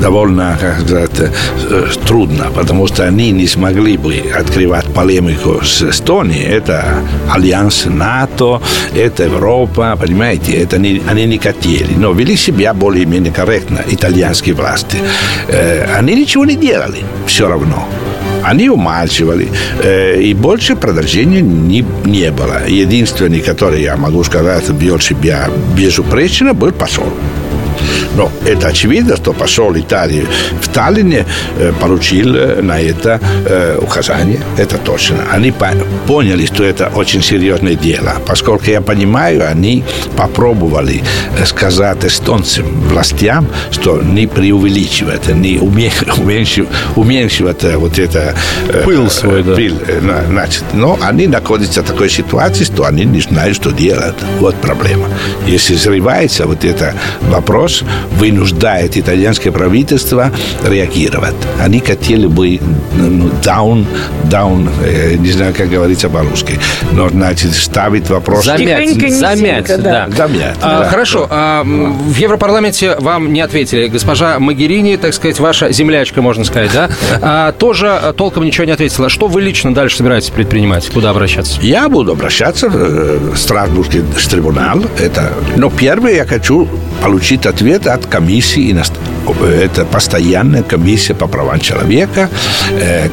довольно, 0.00 0.56
как 0.60 0.80
сказать, 0.80 1.32
э, 1.70 1.86
трудно, 2.06 2.46
потому 2.54 2.86
что 2.86 3.04
они 3.04 3.30
не 3.30 3.46
смогли 3.46 3.96
бы 3.96 4.14
открывать 4.38 4.86
полемику 4.86 5.64
с 5.64 5.82
Эстонией. 5.82 6.44
Это 6.44 6.84
альянс 7.30 7.84
НАТО, 7.86 8.60
это 8.94 9.24
Европа, 9.24 9.96
понимаете, 10.00 10.52
это 10.52 10.78
не, 10.78 11.02
они 11.08 11.26
не 11.26 11.38
хотели, 11.38 11.94
но 11.96 12.12
вели 12.12 12.36
себя 12.36 12.74
более-менее 12.74 13.32
корректно 13.32 13.80
итальянские 13.88 14.54
власти. 14.54 14.98
Э, 15.48 15.96
Они 15.98 16.14
ничего 16.14 16.44
не 16.44 16.54
делали 16.56 17.02
все 17.26 17.48
равно. 17.48 17.88
Они 18.42 18.68
умалчивали, 18.68 19.48
э, 19.82 20.20
и 20.20 20.34
больше 20.34 20.76
продолжения 20.76 21.42
не, 21.42 21.84
не 22.04 22.30
было. 22.30 22.66
Единственный, 22.68 23.40
который, 23.40 23.82
я 23.82 23.96
могу 23.96 24.24
сказать, 24.24 24.68
вел 24.70 25.00
себя 25.00 25.48
безупречно, 25.76 26.54
был 26.54 26.72
посол. 26.72 27.12
Но 28.16 28.30
это 28.46 28.68
очевидно, 28.68 29.16
что 29.16 29.32
посол 29.32 29.76
Италии 29.76 30.26
в 30.60 30.68
Таллине 30.68 31.24
получил 31.80 32.36
на 32.62 32.80
это 32.80 33.20
указание. 33.80 34.40
Это 34.56 34.78
точно. 34.78 35.16
Они 35.30 35.50
по- 35.50 35.74
поняли, 36.06 36.46
что 36.46 36.64
это 36.64 36.88
очень 36.94 37.22
серьезное 37.22 37.74
дело. 37.74 38.14
Поскольку 38.26 38.70
я 38.70 38.80
понимаю, 38.80 39.48
они 39.48 39.84
попробовали 40.16 41.02
сказать 41.46 42.04
эстонцам 42.04 42.64
властям, 42.88 43.46
что 43.70 44.00
не 44.02 44.26
преувеличивать, 44.26 45.28
не 45.28 45.56
уме- 45.56 45.92
уменьшив- 46.16 46.68
уменьшивать 46.96 47.64
э, 47.64 47.76
вот 47.76 47.98
это... 47.98 48.34
Пыл 48.84 49.10
свой, 49.10 49.42
да. 49.42 49.54
пыл, 49.54 49.74
на- 50.02 50.24
значит, 50.26 50.64
но 50.72 50.98
они 51.02 51.26
находятся 51.26 51.82
в 51.82 51.86
такой 51.86 52.10
ситуации, 52.10 52.64
что 52.64 52.84
они 52.84 53.04
не 53.04 53.20
знают, 53.20 53.56
что 53.56 53.70
делать. 53.70 54.14
Вот 54.40 54.54
проблема. 54.56 55.06
Если 55.46 55.76
срывается 55.76 56.46
вот 56.46 56.64
этот 56.64 56.94
вопрос, 57.22 57.77
вынуждает 58.12 58.96
итальянское 58.96 59.50
правительство 59.50 60.30
реагировать. 60.64 61.34
Они 61.60 61.80
хотели 61.80 62.26
бы 62.26 62.60
ну, 62.94 63.28
down, 63.42 63.84
down, 64.24 64.68
э, 64.84 65.16
не 65.16 65.30
знаю, 65.30 65.54
как 65.54 65.68
говорится 65.68 66.08
по-русски, 66.08 66.58
но, 66.92 67.08
значит, 67.08 67.54
ставить 67.54 68.08
вопрос... 68.08 68.44
Замять, 68.44 68.94
Тихонько, 68.94 69.10
замять, 69.10 69.66
да. 69.66 69.76
да. 69.76 70.08
Замять, 70.16 70.56
А, 70.62 70.80
да. 70.80 70.88
Хорошо, 70.88 71.26
а, 71.30 71.62
м, 71.62 71.92
в 71.98 72.16
Европарламенте 72.16 72.96
вам 72.98 73.32
не 73.32 73.40
ответили. 73.40 73.88
Госпожа 73.88 74.38
Магерини, 74.38 74.96
так 74.96 75.14
сказать, 75.14 75.38
ваша 75.40 75.72
землячка, 75.72 76.22
можно 76.22 76.44
сказать, 76.44 76.70
да, 76.72 76.90
а, 77.20 77.52
тоже 77.52 77.88
а, 77.88 78.12
толком 78.12 78.44
ничего 78.44 78.64
не 78.64 78.72
ответила. 78.72 79.08
Что 79.08 79.26
вы 79.26 79.42
лично 79.42 79.74
дальше 79.74 79.98
собираетесь 79.98 80.30
предпринимать? 80.30 80.88
Куда 80.88 81.10
обращаться? 81.10 81.60
Я 81.60 81.88
буду 81.88 82.12
обращаться 82.12 82.66
э, 82.72 83.18
в 83.34 83.36
Страсбургский 83.36 84.02
трибунал. 84.28 84.82
Это, 84.98 85.32
но 85.56 85.70
первое 85.70 86.14
я 86.14 86.26
хочу 86.26 86.68
получить 87.02 87.46
ответ 87.46 87.67
от 87.76 88.06
комиссии 88.06 88.70
иност- 88.72 88.92
это 89.42 89.84
постоянная 89.84 90.62
комиссия 90.62 91.14
по 91.14 91.26
правам 91.26 91.60
человека. 91.60 92.28
Э, 92.80 93.08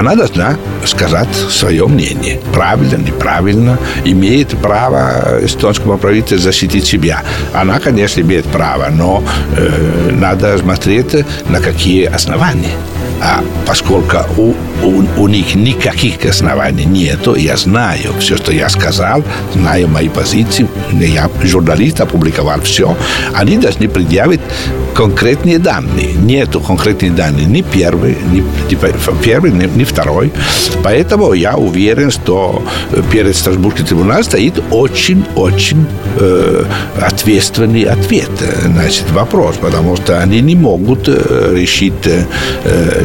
Она 0.00 0.14
должна 0.14 0.56
сказать 0.86 1.28
свое 1.50 1.86
мнение. 1.86 2.40
Правильно, 2.54 2.96
неправильно. 2.96 3.78
Имеет 4.06 4.48
право 4.62 5.38
эстонского 5.42 5.98
правительства 5.98 6.38
защитить 6.38 6.86
себя. 6.86 7.22
Она, 7.52 7.78
конечно, 7.78 8.22
имеет 8.22 8.46
право, 8.46 8.86
но 8.90 9.22
э, 9.56 10.10
надо 10.12 10.56
смотреть, 10.58 11.26
на 11.50 11.60
какие 11.60 12.04
основания. 12.06 12.72
А 13.24 13.40
поскольку 13.66 14.18
у, 14.36 14.54
у, 14.82 15.04
у 15.16 15.28
них 15.28 15.54
никаких 15.54 16.24
оснований 16.24 16.84
нету, 16.84 17.36
я 17.36 17.56
знаю 17.56 18.14
все, 18.18 18.36
что 18.36 18.52
я 18.52 18.68
сказал, 18.68 19.22
знаю 19.54 19.86
мои 19.86 20.08
позиции, 20.08 20.66
я 20.90 21.30
журналист, 21.44 22.00
опубликовал 22.00 22.60
все, 22.62 22.96
они 23.32 23.58
должны 23.58 23.88
предъявить 23.88 24.40
конкретные 24.94 25.58
данные. 25.58 26.14
Нету 26.14 26.60
конкретных 26.60 27.14
данных 27.14 27.46
ни 27.46 27.62
первый, 27.62 28.16
ни, 28.32 28.40
ни 28.40 29.22
первый, 29.22 29.52
ни, 29.52 29.66
ни 29.78 29.84
второй. 29.84 30.32
Поэтому 30.82 31.32
я 31.32 31.56
уверен, 31.56 32.10
что 32.10 32.62
перед 33.12 33.36
Страсбургским 33.36 33.86
трибуналом 33.86 34.24
стоит 34.24 34.62
очень-очень 34.70 35.86
э, 36.18 36.64
ответственный 37.00 37.84
ответ, 37.84 38.30
значит, 38.64 39.10
вопрос, 39.12 39.56
потому 39.60 39.96
что 39.96 40.18
они 40.20 40.40
не 40.40 40.56
могут 40.56 41.08
э, 41.08 41.54
решить 41.54 42.06
э, 42.06 42.24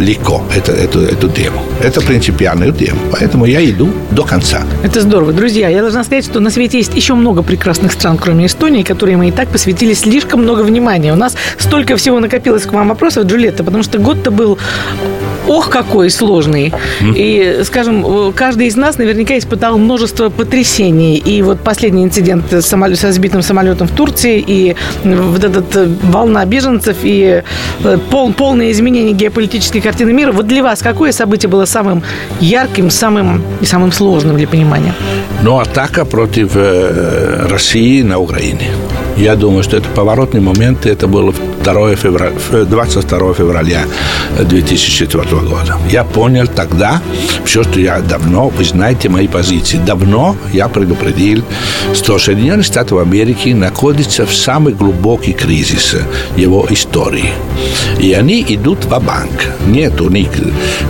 легко 0.07 0.41
это, 0.55 0.71
эту, 0.71 0.99
эту 1.01 1.29
тему. 1.29 1.61
Это 1.83 2.01
принципиальную 2.01 2.73
тему. 2.73 2.99
Поэтому 3.11 3.45
я 3.45 3.63
иду 3.63 3.89
до 4.11 4.23
конца. 4.23 4.63
Это 4.83 5.01
здорово. 5.01 5.33
Друзья, 5.33 5.67
я 5.67 5.81
должна 5.81 6.03
сказать, 6.03 6.25
что 6.25 6.39
на 6.39 6.49
свете 6.49 6.77
есть 6.77 6.95
еще 6.95 7.13
много 7.13 7.43
прекрасных 7.43 7.91
стран, 7.91 8.17
кроме 8.17 8.45
Эстонии, 8.45 8.83
которые 8.83 9.17
мы 9.17 9.27
и 9.27 9.31
так 9.31 9.49
посвятили 9.49 9.93
слишком 9.93 10.41
много 10.41 10.61
внимания. 10.61 11.11
У 11.13 11.17
нас 11.17 11.35
столько 11.57 11.97
всего 11.97 12.19
накопилось 12.19 12.63
к 12.63 12.71
вам 12.71 12.87
вопросов, 12.87 13.25
Джульетта, 13.25 13.63
потому 13.63 13.83
что 13.83 13.99
год-то 13.99 14.31
был 14.31 14.57
ох, 15.47 15.69
какой 15.69 16.09
сложный. 16.09 16.73
И, 17.01 17.61
скажем, 17.63 18.33
каждый 18.33 18.67
из 18.67 18.75
нас 18.75 18.97
наверняка 18.97 19.37
испытал 19.37 19.77
множество 19.77 20.29
потрясений. 20.29 21.17
И 21.17 21.41
вот 21.41 21.59
последний 21.59 22.03
инцидент 22.03 22.45
со 22.61 23.11
сбитым 23.11 23.41
самолетом 23.41 23.87
в 23.87 23.91
Турции, 23.91 24.43
и 24.45 24.75
вот 25.03 25.43
эта 25.43 25.89
волна 26.03 26.45
беженцев, 26.45 26.97
и 27.03 27.43
э, 27.83 27.97
пол, 28.09 28.33
полное 28.33 28.71
изменение 28.71 29.13
геополитической 29.13 29.81
картины 29.81 29.96
мира. 30.05 30.31
Вот 30.31 30.47
для 30.47 30.63
вас 30.63 30.81
какое 30.81 31.11
событие 31.11 31.49
было 31.49 31.65
самым 31.65 32.03
ярким, 32.39 32.89
самым 32.89 33.43
и 33.61 33.65
самым 33.65 33.91
сложным 33.91 34.37
для 34.37 34.47
понимания? 34.47 34.93
Но 35.43 35.59
атака 35.59 36.05
против 36.05 36.51
э, 36.55 37.47
России 37.49 38.03
на 38.03 38.19
Украине. 38.19 38.71
Я 39.17 39.35
думаю, 39.35 39.63
что 39.63 39.77
это 39.77 39.89
поворотный 39.89 40.41
момент. 40.41 40.85
Это 40.85 41.07
было 41.07 41.33
2 41.63 41.95
февраля, 41.95 42.31
22 42.65 43.33
февраля 43.33 43.85
2004 44.39 45.23
года. 45.41 45.77
Я 45.89 46.03
понял 46.03 46.47
тогда 46.47 47.01
все, 47.43 47.63
что 47.63 47.79
я 47.79 47.99
давно, 47.99 48.49
вы 48.49 48.63
знаете 48.63 49.09
мои 49.09 49.27
позиции, 49.27 49.77
давно 49.77 50.35
я 50.53 50.67
предупредил, 50.67 51.43
что 51.93 52.19
Соединенные 52.19 52.63
Штаты 52.63 52.95
Америки 52.95 53.49
находятся 53.49 54.25
в 54.25 54.33
самый 54.33 54.73
глубокий 54.73 55.33
кризис 55.33 55.95
его 56.35 56.67
истории. 56.69 57.31
И 57.99 58.13
они 58.13 58.45
идут 58.47 58.85
в 58.85 58.89
банк 58.89 59.31
Нет 59.65 59.99
у 60.01 60.09
них 60.09 60.29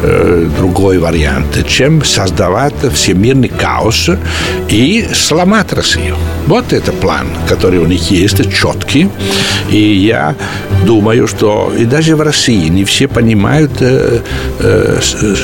э, 0.03 0.50
другой 0.57 1.00
вариант, 1.00 1.65
чем 1.67 2.03
создавать 2.03 2.74
всемирный 2.93 3.50
хаос 3.50 4.10
и 4.69 5.07
сломать 5.13 5.72
Россию. 5.74 6.17
Вот 6.48 6.74
это 6.74 6.91
план, 6.91 7.27
который 7.48 7.79
у 7.79 7.86
них 7.86 8.12
есть, 8.12 8.16
четкий. 8.25 9.09
И 9.71 9.77
я 9.77 10.36
думаю, 10.86 11.27
что 11.27 11.71
и 11.79 11.86
даже 11.86 12.15
в 12.15 12.21
России 12.21 12.69
не 12.69 12.83
все 12.83 13.07
понимают 13.07 13.71
э, 13.81 14.19
э, 14.59 15.00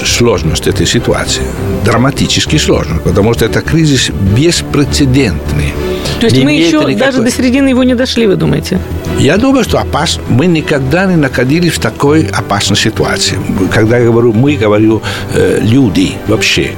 сложность 0.06 0.68
этой 0.68 0.86
ситуации. 0.88 1.44
Драматически 1.86 2.58
сложно, 2.58 3.00
потому 3.04 3.34
что 3.34 3.46
это 3.46 3.62
кризис 3.62 4.12
беспрецедентный. 4.38 5.74
То 6.20 6.28
есть 6.28 6.38
Не 6.38 6.46
мы 6.46 6.52
еще 6.54 6.78
никакой- 6.78 6.96
даже 6.96 7.22
до 7.22 7.32
середины 7.32 7.70
его 7.70 7.84
не 7.84 7.96
дошли, 7.96 8.28
вы 8.28 8.36
думаете? 8.36 8.80
я 9.20 9.38
думаю, 9.38 9.64
что 9.64 9.80
опас... 9.80 10.20
мы 10.30 10.48
никогда 10.48 11.06
не 11.06 11.16
находились 11.16 11.74
в 11.74 11.80
такой 11.80 12.28
опасной 12.28 12.78
ситуации. 12.78 13.38
Когда 13.74 13.98
я 13.98 14.06
говорю 14.06 14.34
мы, 14.34 14.56
говорю 14.56 15.02
э, 15.34 15.60
люди 15.62 16.14
вообще. 16.28 16.72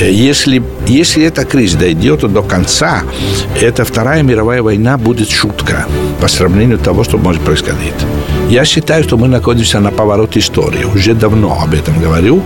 Э, 0.00 0.10
Если, 0.10 0.62
если 0.86 1.24
эта 1.24 1.44
кризис 1.44 1.76
дойдет 1.76 2.20
до 2.32 2.42
конца, 2.42 3.02
эта 3.60 3.84
Вторая 3.84 4.22
мировая 4.22 4.62
война 4.62 4.98
будет 4.98 5.30
шутка 5.30 5.86
по 6.20 6.28
сравнению 6.28 6.78
того, 6.78 7.04
что 7.04 7.18
может 7.18 7.42
происходить. 7.42 7.94
Я 8.50 8.64
считаю, 8.64 9.04
что 9.04 9.16
мы 9.16 9.28
находимся 9.28 9.80
на 9.80 9.90
повороте 9.90 10.38
истории. 10.40 10.84
Уже 10.84 11.14
давно 11.14 11.58
об 11.62 11.74
этом 11.74 12.00
говорю. 12.00 12.42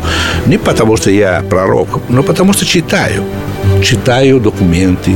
Не 0.47 0.59
потому, 0.59 0.97
что 0.97 1.11
я 1.11 1.43
пророк, 1.51 2.01
но 2.09 2.23
потому, 2.23 2.53
что 2.53 2.65
читаю 2.65 3.25
читаю 3.83 4.41
документы 4.41 5.13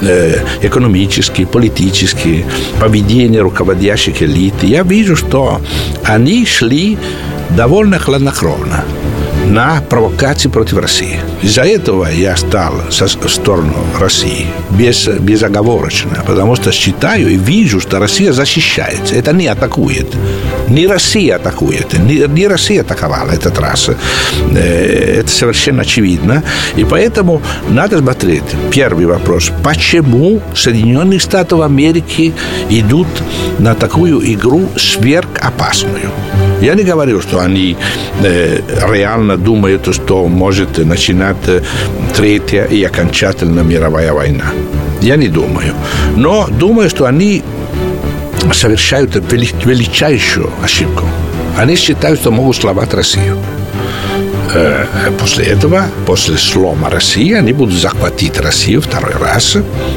э, 0.00 0.36
экономические, 0.62 1.46
политические, 1.46 2.44
поведение 2.80 3.42
руководящих 3.42 4.22
элит. 4.22 4.54
Я 4.62 4.82
вижу, 4.82 5.16
что 5.16 5.60
они 6.04 6.46
шли 6.46 6.98
довольно 7.56 7.98
хладнокровно 7.98 8.84
на 9.50 9.80
провокации 9.80 10.48
против 10.48 10.78
России. 10.78 11.18
Из-за 11.42 11.62
этого 11.62 12.06
я 12.06 12.36
стал 12.36 12.72
со 12.90 13.08
сторону 13.08 13.74
России 13.98 14.46
без, 14.70 15.08
безоговорочно, 15.08 16.22
потому 16.26 16.54
что 16.56 16.70
считаю 16.70 17.28
и 17.28 17.36
вижу, 17.36 17.80
что 17.80 17.98
Россия 17.98 18.32
защищается. 18.32 19.16
Это 19.16 19.32
не 19.32 19.48
атакует. 19.48 20.06
Не 20.68 20.86
Россия 20.86 21.36
атакует, 21.36 21.98
не, 21.98 22.26
не 22.28 22.46
Россия 22.46 22.82
атаковала 22.82 23.30
этот 23.32 23.58
раз. 23.58 23.88
Э, 23.88 25.20
Это 25.20 25.28
совершенно 25.28 25.82
очевидно. 25.82 26.42
И 26.76 26.84
поэтому 26.84 27.42
надо 27.68 27.98
смотреть. 27.98 28.44
Первый 28.70 29.06
вопрос. 29.06 29.50
Почему 29.64 30.40
Соединенные 30.54 31.18
Штаты 31.18 31.56
Америки 31.56 32.32
идут 32.68 33.08
на 33.58 33.74
такую 33.74 34.20
игру 34.32 34.68
сверхопасную? 34.76 36.10
Я 36.60 36.74
не 36.74 36.82
говорю, 36.82 37.22
что 37.22 37.40
они 37.40 37.76
э, 38.22 38.60
реально 38.92 39.36
думают, 39.36 39.94
что 39.94 40.28
может 40.28 40.78
начинать 40.78 41.36
э, 41.48 41.62
третья 42.14 42.64
и 42.64 42.82
окончательно 42.84 43.60
мировая 43.60 44.12
война. 44.12 44.44
Я 45.00 45.16
не 45.16 45.28
думаю. 45.28 45.74
Но 46.16 46.46
думаю, 46.48 46.90
что 46.90 47.06
они 47.06 47.42
совершают 48.52 49.14
величайшую 49.16 50.50
ошибку. 50.62 51.04
Они 51.56 51.76
считают, 51.76 52.20
что 52.20 52.30
могут 52.30 52.56
сломать 52.56 52.92
Россию. 52.92 53.38
Э, 54.52 54.84
после 55.18 55.46
этого, 55.46 55.84
после 56.06 56.36
слома 56.36 56.90
России, 56.90 57.32
они 57.32 57.52
будут 57.52 57.74
захватить 57.74 58.38
Россию 58.38 58.82
второй 58.82 59.14
раз 59.14 59.56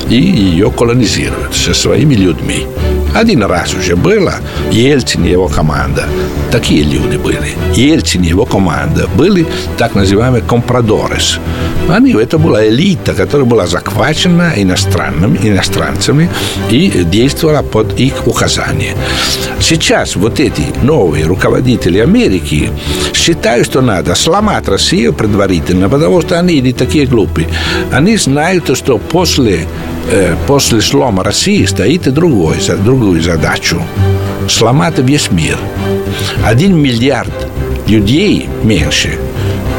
и 0.10 0.16
ее 0.16 0.72
колонизировать 0.72 1.54
со 1.54 1.74
своими 1.74 2.16
людьми. 2.16 2.68
Один 3.16 3.44
раз 3.44 3.74
уже 3.74 3.96
было, 3.96 4.34
Ельцин 4.72 5.26
и 5.26 5.30
его 5.30 5.48
команда. 5.48 6.06
Такие 6.52 6.84
люди 6.84 7.18
были. 7.18 7.56
Ельцин 7.76 8.24
и 8.24 8.28
его 8.28 8.46
команда 8.46 9.08
были 9.16 9.46
так 9.78 9.96
называемые 9.96 10.44
компрадорес. 10.44 11.40
Они, 11.90 12.14
это 12.14 12.38
была 12.38 12.66
элита, 12.68 13.14
которая 13.14 13.46
была 13.46 13.68
захвачена 13.68 14.54
иностранными, 14.56 15.38
иностранцами 15.44 16.30
и 16.72 16.90
действовала 17.04 17.62
под 17.62 18.00
их 18.00 18.26
указание. 18.26 18.96
Сейчас 19.60 20.16
вот 20.16 20.40
эти 20.40 20.64
новые 20.82 21.26
руководители 21.26 22.00
Америки 22.00 22.72
считают, 23.14 23.68
что 23.68 23.82
надо 23.82 24.16
сломать 24.16 24.68
Россию 24.68 25.14
предварительно, 25.14 25.90
потому 25.90 26.22
что 26.22 26.40
они 26.40 26.62
не 26.62 26.74
такие 26.74 27.06
глупые. 27.06 27.48
Они 27.92 28.18
знают, 28.18 28.76
что 28.78 28.98
после, 28.98 29.68
после 30.48 30.82
слома 30.82 31.24
России 31.24 31.66
стоит 31.66 32.08
и 32.08 32.12
другой, 32.12 32.58
другую 32.84 33.22
задачу– 33.22 33.82
сломать 34.50 35.00
весь 35.00 35.32
мир. 35.32 35.58
Один 36.44 36.78
миллиард 36.78 37.34
людей 37.88 38.48
меньше 38.64 39.18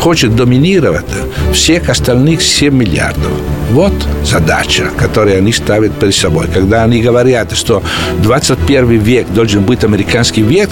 хочет 0.01 0.37
доминировать 0.37 1.05
всех 1.53 1.89
остальных 1.89 2.43
7 2.43 2.75
миллиардов. 2.75 3.33
Вот 3.71 3.95
задача, 4.23 4.91
которую 4.99 5.39
они 5.39 5.53
ставят 5.53 5.99
перед 5.99 6.15
собой. 6.15 6.47
Когда 6.53 6.85
они 6.85 7.01
говорят, 7.01 7.57
что 7.57 7.83
21 8.23 8.99
век 8.99 9.27
должен 9.33 9.63
быть 9.63 9.85
американский 9.85 10.43
век, 10.43 10.71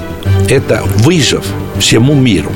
это 0.48 0.82
вызов 0.96 1.44
всему 1.78 2.14
миру. 2.14 2.52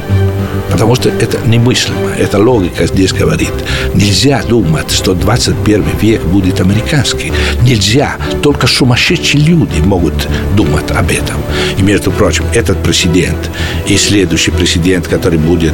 Потому 0.76 0.94
что 0.94 1.08
это 1.08 1.38
немыслимо. 1.46 2.10
Эта 2.18 2.38
логика 2.38 2.86
здесь 2.86 3.10
говорит. 3.10 3.52
Нельзя 3.94 4.42
думать, 4.42 4.90
что 4.90 5.14
21 5.14 5.82
век 6.02 6.22
будет 6.24 6.60
американский. 6.60 7.32
Нельзя. 7.62 8.16
Только 8.42 8.66
сумасшедшие 8.66 9.42
люди 9.42 9.80
могут 9.80 10.28
думать 10.54 10.90
об 10.90 11.10
этом. 11.10 11.40
И, 11.78 11.82
между 11.82 12.12
прочим, 12.12 12.44
этот 12.52 12.76
президент 12.82 13.38
и 13.86 13.96
следующий 13.96 14.50
президент, 14.50 15.08
который 15.08 15.38
будет 15.38 15.72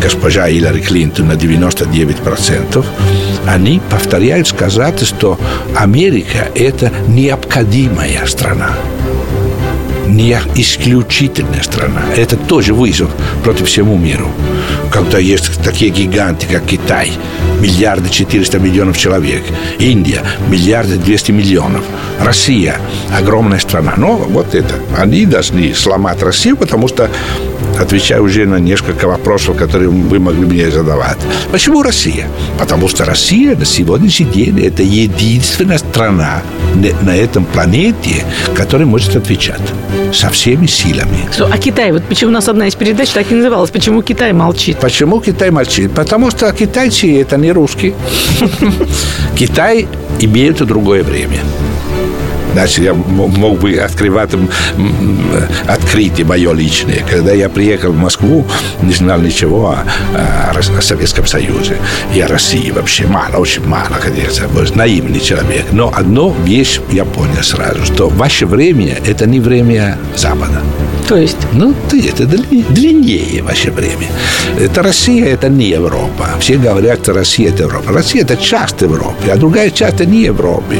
госпожа 0.00 0.48
Хиллари 0.48 0.80
Клинтон 0.80 1.26
на 1.26 1.32
99%, 1.32 2.86
они 3.48 3.80
повторяют 3.90 4.46
сказать, 4.46 5.02
что 5.02 5.40
Америка– 5.74 6.46
это 6.54 6.92
необходимая 7.08 8.24
страна 8.26 8.76
не 10.06 10.38
исключительная 10.54 11.62
страна. 11.62 12.02
Это 12.16 12.36
тоже 12.36 12.74
вызов 12.74 13.10
против 13.42 13.66
всему 13.66 13.96
миру. 13.96 14.28
Когда 14.90 15.18
есть 15.18 15.62
такие 15.62 15.90
гиганты, 15.90 16.46
как 16.46 16.64
Китай, 16.64 17.12
миллиарды 17.60 18.08
400 18.08 18.58
миллионов 18.58 18.96
человек, 18.96 19.42
Индия, 19.78 20.22
миллиарды 20.48 20.96
200 20.96 21.32
миллионов, 21.32 21.84
Россия, 22.20 22.76
огромная 23.16 23.58
страна. 23.58 23.94
Но 23.96 24.16
вот 24.16 24.54
это, 24.54 24.74
они 24.96 25.26
должны 25.26 25.74
сломать 25.74 26.22
Россию, 26.22 26.56
потому 26.56 26.88
что 26.88 27.10
отвечаю 27.80 28.24
уже 28.24 28.46
на 28.46 28.56
несколько 28.56 29.06
вопросов, 29.06 29.56
которые 29.56 29.88
вы 29.88 30.18
могли 30.18 30.44
мне 30.44 30.70
задавать. 30.70 31.18
Почему 31.52 31.82
Россия? 31.82 32.28
Потому 32.58 32.88
что 32.88 33.04
Россия 33.04 33.56
на 33.56 33.64
сегодняшний 33.64 34.26
день 34.26 34.60
это 34.60 34.82
единственная 34.82 35.78
страна 35.78 36.42
на 37.02 37.16
этом 37.16 37.44
планете, 37.44 38.24
которая 38.54 38.86
может 38.86 39.16
отвечать 39.16 39.60
со 40.12 40.28
всеми 40.30 40.66
силами. 40.66 41.28
А 41.50 41.58
Китай, 41.58 41.92
вот 41.92 42.04
почему 42.04 42.30
у 42.30 42.34
нас 42.34 42.48
одна 42.48 42.68
из 42.68 42.74
передач 42.74 43.10
так 43.10 43.30
и 43.30 43.34
называлась, 43.34 43.70
почему 43.70 44.02
Китай 44.02 44.32
молчит? 44.32 44.78
Почему 44.78 45.20
Китай 45.20 45.50
молчит? 45.50 45.92
Потому 45.92 46.30
что 46.30 46.52
китайцы 46.52 47.20
это 47.20 47.36
не 47.36 47.52
русские. 47.52 47.94
Китай 49.36 49.88
имеет 50.20 50.64
другое 50.64 51.02
время. 51.02 51.40
Значит, 52.56 52.78
я 52.78 52.94
мог 52.94 53.58
бы 53.58 53.74
открывать 53.74 54.30
открытие 55.68 56.24
мое 56.24 56.54
личное. 56.54 57.04
Когда 57.06 57.32
я 57.32 57.50
приехал 57.50 57.92
в 57.92 57.98
Москву, 57.98 58.46
не 58.80 58.94
знал 58.94 59.20
ничего 59.20 59.72
о, 59.72 60.58
о 60.58 60.80
Советском 60.80 61.26
Союзе 61.26 61.76
и 62.14 62.20
о 62.20 62.26
России 62.26 62.70
вообще. 62.70 63.06
Мало, 63.06 63.36
очень 63.36 63.66
мало, 63.66 63.98
конечно. 64.02 64.48
Наивный 64.74 65.20
человек. 65.20 65.66
Но 65.72 65.92
одну 65.94 66.34
вещь 66.44 66.80
я 66.90 67.04
понял 67.04 67.42
сразу, 67.42 67.84
что 67.84 68.08
ваше 68.08 68.46
время– 68.46 68.96
это 69.06 69.26
не 69.26 69.38
время 69.38 69.98
Запада. 70.16 70.62
То 71.08 71.16
есть? 71.16 71.36
Ну, 71.52 71.74
это 71.92 72.26
длиннее 72.26 73.42
ваше 73.42 73.70
время. 73.70 74.08
Это 74.58 74.82
Россия, 74.82 75.26
это 75.26 75.48
не 75.48 75.68
Европа. 75.68 76.28
Все 76.40 76.56
говорят, 76.56 77.02
что 77.02 77.12
Россия– 77.12 77.50
это 77.54 77.62
Европа. 77.62 77.92
Россия– 77.92 78.22
это 78.24 78.36
часть 78.36 78.82
Европы, 78.82 79.30
а 79.30 79.36
другая 79.36 79.70
часть– 79.70 79.94
это 80.00 80.06
не 80.06 80.24
Европы. 80.24 80.76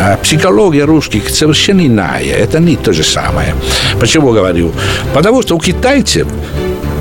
А 0.00 0.16
психология 0.16 0.84
русских 0.84 1.30
совершенно 1.30 1.86
иная. 1.86 2.24
Это 2.24 2.58
не 2.58 2.76
то 2.76 2.92
же 2.92 3.04
самое. 3.04 3.54
Почему 4.00 4.32
говорю? 4.32 4.72
Потому 5.14 5.42
что 5.42 5.56
у 5.56 5.60
китайцев 5.60 6.26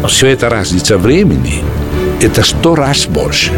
все 0.08 0.28
это 0.28 0.50
разница 0.50 0.98
времени– 0.98 1.64
это 2.22 2.44
сто 2.44 2.76
раз 2.76 3.08
больше. 3.08 3.52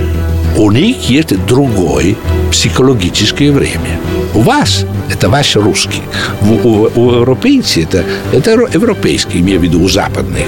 У 0.56 0.72
них 0.72 1.10
есть 1.10 1.46
другое 1.48 2.16
психологическое 2.52 3.52
время. 3.52 4.00
У 4.34 4.42
вас 4.42 4.86
это 5.10 5.30
ваш 5.30 5.56
русский. 5.56 6.02
У, 6.42 6.54
у, 6.68 6.92
у 6.96 7.12
европейцев 7.16 7.84
это, 7.84 8.04
это 8.32 8.52
европейский, 8.52 9.40
имею 9.40 9.60
в 9.60 9.64
виду 9.64 9.82
у 9.82 9.90
западных. 9.90 10.48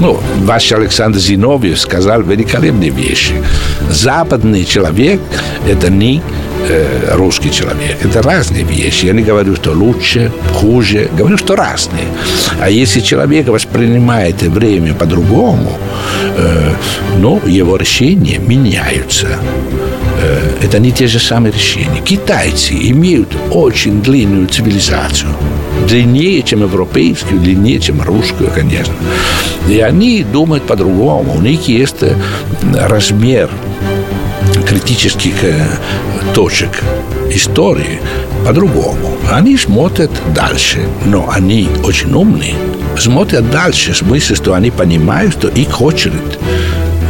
Ну, 0.00 0.18
ваш 0.44 0.72
Александр 0.72 1.18
Зиновьев 1.18 1.78
сказал 1.78 2.22
великолепные 2.22 2.90
вещи. 2.90 3.34
Западный 3.90 4.64
человек– 4.64 5.20
это 5.68 5.90
не 5.90 6.22
э, 6.68 7.14
русский 7.16 7.50
человек. 7.52 7.98
Это 8.02 8.22
разные 8.22 8.64
вещи. 8.64 9.06
Я 9.06 9.12
не 9.12 9.22
говорю, 9.22 9.56
что 9.56 9.72
лучше, 9.72 10.32
хуже. 10.54 11.10
Говорю, 11.18 11.36
что 11.36 11.56
разные. 11.56 12.06
А 12.60 12.70
если 12.70 13.00
человек 13.00 13.48
воспринимает 13.48 14.40
время 14.42 14.94
по-другому, 14.94 15.78
э, 16.36 16.72
ну, 17.18 17.42
его 17.46 17.76
решения 17.76 18.38
меняются. 18.38 19.26
Э, 20.20 20.58
это 20.62 20.78
не 20.78 20.90
те 20.90 21.06
же 21.06 21.18
самые 21.18 21.52
решения. 21.52 22.00
Китайцы 22.04 22.74
имеют 22.74 23.28
очень 23.50 24.02
длинную 24.02 24.48
цивилизацию. 24.48 25.30
Длиннее, 25.86 26.42
чем 26.42 26.62
европейскую, 26.62 27.40
длиннее, 27.40 27.78
чем 27.78 28.02
русскую, 28.02 28.50
конечно. 28.50 28.94
И 29.68 29.78
они 29.80 30.24
думают 30.24 30.64
по-другому. 30.64 31.34
У 31.36 31.40
них 31.40 31.68
есть 31.68 32.02
э, 32.02 32.16
размер 32.74 33.48
критических 34.66 35.44
э, 35.44 35.66
точек 36.34 36.82
истории 37.30 38.00
по-другому. 38.44 39.18
Они 39.30 39.56
смотрят 39.56 40.10
дальше, 40.34 40.88
но 41.04 41.28
они 41.30 41.68
очень 41.84 42.12
умные. 42.12 42.54
Смотрят 42.98 43.48
дальше, 43.50 43.92
в 43.92 43.96
смысле, 43.96 44.34
что 44.34 44.54
они 44.54 44.70
понимают, 44.70 45.34
что 45.34 45.48
их 45.48 45.80
очередь 45.80 46.38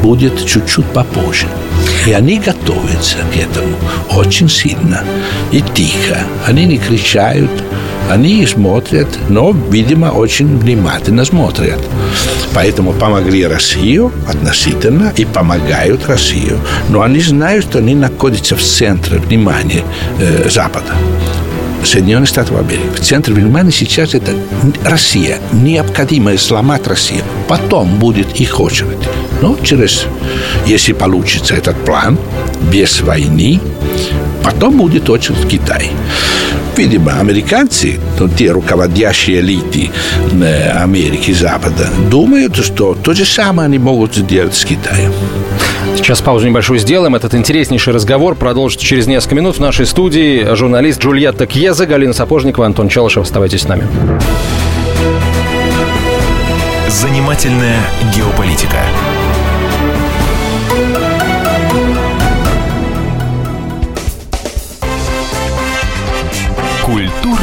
будет 0.02 0.44
чуть-чуть 0.46 0.86
попозже. 0.86 1.46
И 2.06 2.12
они 2.12 2.38
готовятся 2.38 3.18
к 3.32 3.36
этому 3.36 3.76
очень 4.10 4.48
сильно 4.48 5.02
и 5.52 5.60
тихо. 5.60 6.18
Они 6.46 6.64
не 6.64 6.78
кричают, 6.78 7.50
они 8.10 8.46
смотрят, 8.46 9.08
но, 9.28 9.54
видимо, 9.70 10.06
очень 10.06 10.58
внимательно 10.58 11.24
смотрят. 11.24 11.78
Поэтому 12.54 12.92
помогли 12.92 13.46
Россию 13.46 14.12
относительно 14.26 15.12
и 15.16 15.24
помогают 15.26 16.06
Россию. 16.06 16.58
Но 16.88 17.02
они 17.02 17.20
знают, 17.20 17.66
что 17.66 17.78
они 17.78 17.94
находятся 17.94 18.56
в 18.56 18.62
центре 18.62 19.18
внимания 19.18 19.82
э, 20.18 20.48
Запада. 20.48 20.94
Соединенных 21.84 22.28
Штатов 22.28 22.58
Америки. 22.58 22.96
В 22.96 23.00
центре 23.00 23.34
внимания 23.34 23.70
сейчас 23.70 24.14
это 24.14 24.32
Россия. 24.84 25.38
Необходимо 25.52 26.36
сломать 26.38 26.86
Россию. 26.86 27.22
Потом 27.46 27.98
будет 27.98 28.40
их 28.40 28.58
очередь. 28.58 28.98
Но 29.40 29.56
через, 29.62 30.06
если 30.66 30.92
получится 30.92 31.54
этот 31.54 31.76
план, 31.84 32.18
без 32.72 33.00
войны, 33.00 33.60
потом 34.42 34.76
будет 34.76 35.08
очередь 35.10 35.48
Китай. 35.48 35.90
Видимо, 36.76 37.18
американцы, 37.18 37.98
ну, 38.20 38.28
те 38.28 38.52
руководящие 38.52 39.40
элиты 39.40 39.90
э, 40.40 40.70
Америки, 40.70 41.32
Запада, 41.32 41.88
думают, 42.08 42.56
что 42.56 42.94
то 42.94 43.14
же 43.14 43.24
самое 43.24 43.66
они 43.66 43.78
могут 43.78 44.14
сделать 44.14 44.54
с 44.54 44.64
Китаем. 44.64 45.12
Сейчас 45.96 46.20
паузу 46.20 46.46
небольшую 46.46 46.78
сделаем. 46.78 47.16
Этот 47.16 47.34
интереснейший 47.34 47.92
разговор 47.92 48.36
продолжится 48.36 48.86
через 48.86 49.08
несколько 49.08 49.34
минут 49.34 49.56
в 49.56 49.60
нашей 49.60 49.86
студии. 49.86 50.54
Журналист 50.54 51.02
Джульетта 51.02 51.46
Кьеза, 51.46 51.84
Галина 51.84 52.12
Сапожникова, 52.12 52.66
Антон 52.66 52.88
Челышев. 52.88 53.24
Оставайтесь 53.24 53.62
с 53.62 53.68
нами. 53.68 53.84
Занимательная 56.88 57.80
геополитика. 58.14 58.78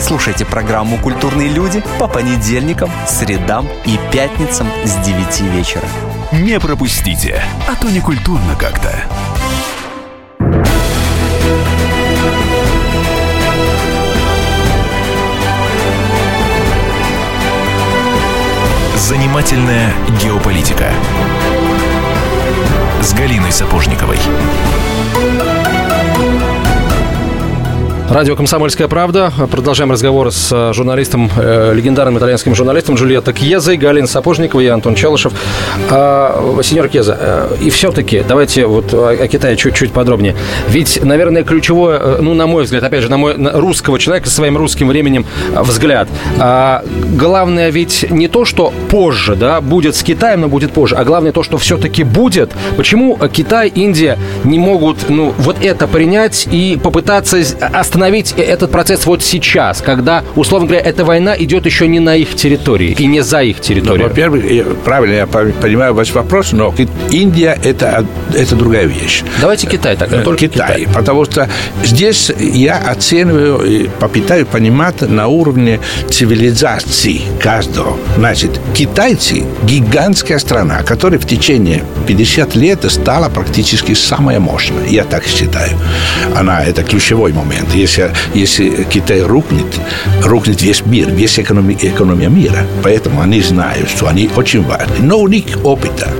Слушайте 0.00 0.44
программу 0.44 0.98
«Культурные 0.98 1.48
люди» 1.48 1.82
по 1.98 2.06
понедельникам, 2.06 2.90
средам 3.06 3.66
и 3.84 3.98
пятницам 4.12 4.68
с 4.84 4.94
9 5.04 5.40
вечера. 5.52 5.84
Не 6.32 6.60
пропустите, 6.60 7.42
а 7.66 7.74
то 7.74 7.88
не 7.88 8.00
культурно 8.00 8.54
как-то. 8.58 8.94
Занимательная 18.96 19.92
геополитика 20.20 20.90
с 23.00 23.12
Галиной 23.14 23.52
Сапожниковой. 23.52 24.18
Радио 28.16 28.34
«Комсомольская 28.34 28.88
правда». 28.88 29.30
Продолжаем 29.50 29.92
разговор 29.92 30.32
с 30.32 30.50
э, 30.50 30.72
журналистом, 30.72 31.30
э, 31.36 31.74
легендарным 31.74 32.16
итальянским 32.16 32.54
журналистом 32.54 32.94
Джульетта 32.94 33.34
Кьезой, 33.34 33.76
Галина 33.76 34.06
Сапожникова 34.06 34.60
и 34.60 34.66
Антон 34.68 34.94
Челышев. 34.94 35.34
А, 35.90 36.62
сеньор 36.62 36.88
Кьеза, 36.88 37.18
э, 37.20 37.56
и 37.60 37.68
все-таки 37.68 38.24
давайте 38.26 38.64
вот 38.64 38.94
о, 38.94 39.28
Китае 39.28 39.58
чуть-чуть 39.58 39.92
подробнее. 39.92 40.34
Ведь, 40.70 41.04
наверное, 41.04 41.44
ключевое, 41.44 41.98
э, 41.98 42.18
ну, 42.22 42.32
на 42.32 42.46
мой 42.46 42.64
взгляд, 42.64 42.84
опять 42.84 43.02
же, 43.02 43.10
на 43.10 43.18
мой 43.18 43.36
на 43.36 43.52
русского 43.52 43.98
человека 43.98 44.30
со 44.30 44.36
своим 44.36 44.56
русским 44.56 44.88
временем 44.88 45.26
э, 45.54 45.60
взгляд. 45.60 46.08
А, 46.38 46.82
главное 47.18 47.68
ведь 47.68 48.10
не 48.10 48.28
то, 48.28 48.46
что 48.46 48.72
позже, 48.88 49.36
да, 49.36 49.60
будет 49.60 49.94
с 49.94 50.02
Китаем, 50.02 50.40
но 50.40 50.48
будет 50.48 50.72
позже, 50.72 50.96
а 50.96 51.04
главное 51.04 51.32
то, 51.32 51.42
что 51.42 51.58
все-таки 51.58 52.02
будет. 52.02 52.50
Почему 52.78 53.18
Китай, 53.30 53.68
Индия 53.68 54.18
не 54.42 54.58
могут, 54.58 55.10
ну, 55.10 55.34
вот 55.36 55.62
это 55.62 55.86
принять 55.86 56.48
и 56.50 56.80
попытаться 56.82 57.36
остановить 57.60 58.05
остановить 58.06 58.34
этот 58.36 58.70
процесс 58.70 59.04
вот 59.06 59.22
сейчас, 59.22 59.80
когда, 59.80 60.22
условно 60.36 60.68
говоря, 60.68 60.84
эта 60.84 61.04
война 61.04 61.34
идет 61.36 61.66
еще 61.66 61.88
не 61.88 61.98
на 61.98 62.14
их 62.14 62.36
территории 62.36 62.94
и 62.96 63.06
не 63.06 63.20
за 63.20 63.42
их 63.42 63.60
территорией? 63.60 64.04
Ну, 64.04 64.08
во-первых, 64.08 64.44
правильно 64.84 65.14
я 65.14 65.26
понимаю 65.26 65.92
ваш 65.92 66.12
вопрос, 66.12 66.52
но 66.52 66.72
Индия 67.10 67.58
это, 67.64 68.06
это 68.32 68.54
другая 68.54 68.86
вещь. 68.86 69.24
Давайте 69.40 69.66
Китай 69.66 69.96
так, 69.96 70.22
только 70.22 70.48
Китай, 70.48 70.80
Китай. 70.80 70.94
Потому 70.94 71.24
что 71.24 71.48
здесь 71.82 72.30
я 72.38 72.78
оцениваю 72.78 73.64
и 73.64 73.88
попытаюсь 73.88 74.46
понимать 74.46 75.00
на 75.00 75.26
уровне 75.26 75.80
цивилизации 76.08 77.22
каждого. 77.40 77.96
Значит, 78.16 78.60
китайцы– 78.72 79.42
гигантская 79.64 80.38
страна, 80.38 80.84
которая 80.84 81.18
в 81.18 81.26
течение 81.26 81.82
50 82.06 82.54
лет 82.54 82.84
стала 82.88 83.28
практически 83.28 83.94
самая 83.94 84.38
мощная. 84.38 84.86
Я 84.86 85.02
так 85.02 85.26
считаю. 85.26 85.76
Она– 86.36 86.62
это 86.66 86.84
ключевой 86.84 87.32
момент 87.32 87.74
если, 87.86 88.10
если 88.34 88.84
Китай 88.84 89.22
рухнет, 89.22 89.66
рухнет 90.22 90.62
весь 90.62 90.84
мир, 90.84 91.10
весь 91.10 91.38
экономи, 91.38 91.76
экономия 91.80 92.28
мира. 92.28 92.66
Поэтому 92.82 93.20
они 93.20 93.40
знают, 93.40 93.88
что 93.88 94.08
они 94.08 94.28
очень 94.36 94.62
важны. 94.62 94.96
Но 95.00 95.18
у 95.20 95.28
них 95.28 95.44
опыта 95.64 96.10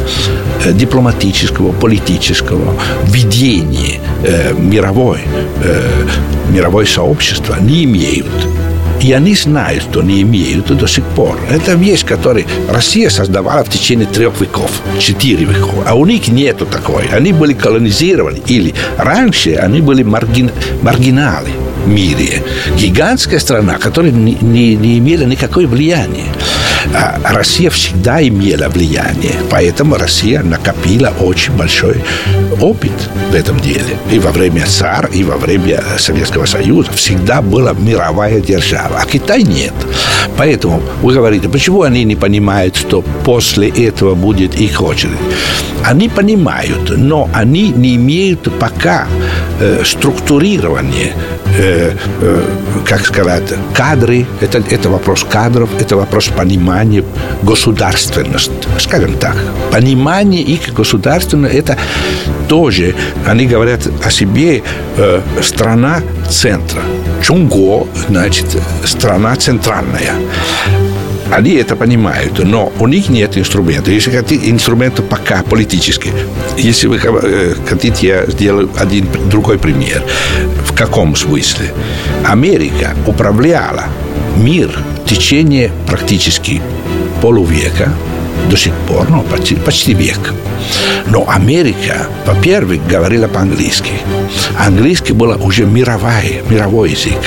э, 0.64 0.72
дипломатического, 0.72 1.72
политического, 1.72 2.74
ведения 3.04 4.00
э, 4.24 4.52
мировой, 4.52 5.20
э, 5.64 5.82
мировое 6.50 6.86
сообщества 6.86 7.56
не 7.60 7.84
имеют. 7.84 8.55
И 9.02 9.12
они 9.12 9.34
знают, 9.34 9.84
что 9.84 10.00
они 10.00 10.22
имеют 10.22 10.66
до 10.76 10.86
сих 10.86 11.04
пор. 11.04 11.38
Это 11.50 11.72
вещь, 11.74 12.04
которую 12.04 12.46
Россия 12.68 13.10
создавала 13.10 13.64
в 13.64 13.68
течение 13.68 14.06
трех 14.06 14.40
веков, 14.40 14.70
четыре 14.98 15.44
веков. 15.44 15.84
А 15.86 15.94
у 15.94 16.06
них 16.06 16.28
нету 16.28 16.66
такой. 16.66 17.08
Они 17.12 17.32
были 17.32 17.52
колонизированы. 17.52 18.40
Или 18.46 18.74
раньше 18.96 19.54
они 19.54 19.80
были 19.80 20.02
маргин, 20.02 20.50
маргиналы 20.82 21.50
мире. 21.86 22.42
Гигантская 22.76 23.38
страна, 23.38 23.78
которая 23.78 24.12
не, 24.12 24.36
не, 24.40 24.74
не 24.74 24.98
имела 24.98 25.22
никакое 25.22 25.66
влияния. 25.66 26.26
А 26.94 27.18
Россия 27.32 27.70
всегда 27.70 28.22
имела 28.26 28.68
влияние, 28.68 29.34
поэтому 29.50 29.96
Россия 29.96 30.42
накопила 30.42 31.12
очень 31.20 31.52
большой 31.54 32.02
опыт 32.60 32.92
в 33.30 33.34
этом 33.34 33.60
деле. 33.60 33.98
И 34.10 34.18
во 34.18 34.30
время 34.30 34.64
ЦАР, 34.66 35.10
и 35.12 35.24
во 35.24 35.36
время 35.36 35.82
Советского 35.98 36.46
Союза 36.46 36.92
всегда 36.92 37.42
была 37.42 37.72
мировая 37.72 38.40
держава, 38.40 39.00
а 39.00 39.06
Китай 39.06 39.42
нет. 39.42 39.74
Поэтому 40.36 40.82
вы 41.02 41.14
говорите, 41.14 41.48
почему 41.48 41.82
они 41.82 42.04
не 42.04 42.16
понимают, 42.16 42.76
что 42.76 43.02
после 43.24 43.68
этого 43.68 44.14
будет 44.14 44.54
их 44.60 44.80
очередь? 44.80 45.18
Они 45.84 46.08
понимают, 46.08 46.96
но 46.96 47.28
они 47.32 47.68
не 47.68 47.96
имеют 47.96 48.48
пока 48.58 49.06
э, 49.60 49.82
структурирования 49.84 51.12
э, 51.58 51.92
э, 52.20 52.42
как 52.84 53.06
сказать, 53.06 53.44
кадры, 53.72 54.26
это, 54.40 54.62
это 54.70 54.88
вопрос 54.90 55.24
кадров, 55.28 55.70
это 55.80 55.96
вопрос 55.96 56.26
понимания 56.28 56.75
государственности, 57.42 58.52
скажем 58.78 59.14
так. 59.18 59.36
Понимание 59.70 60.42
их 60.42 60.72
государственного, 60.72 61.50
это 61.50 61.76
тоже, 62.48 62.94
они 63.26 63.46
говорят 63.46 63.80
о 64.04 64.10
себе, 64.10 64.62
э, 64.96 65.20
страна 65.42 66.02
центра. 66.28 66.82
Чунго, 67.22 67.86
значит, 68.08 68.46
страна 68.84 69.36
центральная. 69.36 70.12
Они 71.30 71.54
это 71.54 71.74
понимают, 71.74 72.38
но 72.44 72.72
у 72.78 72.86
них 72.86 73.08
нет 73.08 73.36
инструмента. 73.36 73.90
Если 73.90 74.10
хотите, 74.10 74.48
инструмента 74.48 75.02
пока 75.02 75.42
политические. 75.42 76.14
Если 76.56 76.86
вы 76.86 77.00
э, 77.02 77.54
хотите, 77.68 78.06
я 78.06 78.26
сделаю 78.26 78.70
один 78.78 79.08
другой 79.28 79.58
пример. 79.58 80.02
В 80.64 80.72
каком 80.72 81.16
смысле? 81.16 81.72
Америка 82.24 82.94
управляла 83.06 83.86
мир 84.36 84.70
течение 85.06 85.70
практически 85.86 86.60
полувека 87.22 87.90
до 88.50 88.56
сих 88.56 88.72
пор, 88.86 89.08
ну, 89.08 89.22
почти, 89.22 89.56
почти 89.56 89.94
век. 89.94 90.32
Но 91.06 91.24
Америка, 91.28 92.06
во-первых, 92.26 92.86
говорила 92.86 93.28
по-английски. 93.28 93.92
Английский 94.58 95.12
был 95.12 95.36
уже 95.44 95.64
мировой, 95.64 96.42
мировой 96.48 96.90
язык. 96.90 97.18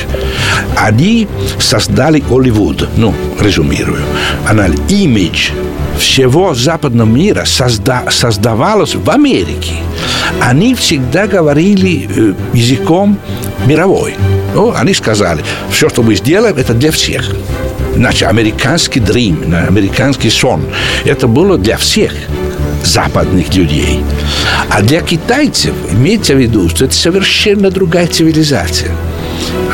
Они 0.77 1.27
создали 1.59 2.19
Голливуд, 2.19 2.87
ну, 2.97 3.13
резюмирую. 3.39 4.01
Она 4.47 4.67
имидж 4.87 5.51
всего 5.99 6.53
западного 6.53 7.07
мира 7.07 7.43
созда, 7.45 8.03
создавалось 8.09 8.95
в 8.95 9.09
Америке. 9.09 9.75
Они 10.41 10.75
всегда 10.75 11.27
говорили 11.27 12.09
э, 12.09 12.33
языком 12.53 13.17
мировой. 13.65 14.15
Ну, 14.53 14.73
они 14.75 14.93
сказали, 14.93 15.43
все, 15.71 15.89
что 15.89 16.01
мы 16.01 16.15
сделаем, 16.15 16.55
это 16.57 16.73
для 16.73 16.91
всех. 16.91 17.29
Значит, 17.99 18.29
американский 18.29 19.01
дрим, 19.01 19.53
американский 19.53 20.29
сон, 20.29 20.63
это 21.03 21.27
было 21.27 21.57
для 21.57 21.75
всех 21.75 22.13
западных 22.81 23.53
людей. 23.53 23.99
А 24.69 24.81
для 24.81 25.01
китайцев, 25.01 25.73
имейте 25.91 26.33
в 26.33 26.37
виду, 26.37 26.69
что 26.69 26.85
это 26.85 26.93
совершенно 26.93 27.69
другая 27.69 28.07
цивилизация. 28.07 28.91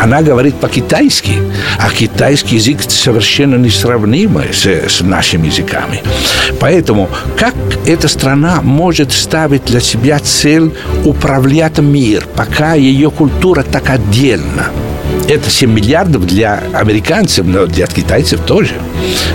Она 0.01 0.23
говорит 0.23 0.55
по-китайски, 0.55 1.33
а 1.77 1.91
китайский 1.91 2.55
язык 2.55 2.79
совершенно 2.87 3.57
несравнимый 3.57 4.51
с, 4.51 4.65
с 4.65 5.01
нашими 5.01 5.45
языками. 5.45 6.01
Поэтому 6.59 7.07
как 7.37 7.53
эта 7.85 8.07
страна 8.07 8.63
может 8.63 9.11
ставить 9.11 9.65
для 9.65 9.79
себя 9.79 10.17
цель 10.17 10.73
управлять 11.03 11.77
мир, 11.77 12.27
пока 12.35 12.73
ее 12.73 13.11
культура 13.11 13.61
так 13.61 13.91
отдельна? 13.91 14.71
Это 15.27 15.49
7 15.49 15.71
миллиардов 15.71 16.27
для 16.27 16.63
американцев, 16.73 17.47
но 17.47 17.65
для 17.65 17.87
китайцев 17.87 18.41
тоже. 18.41 18.75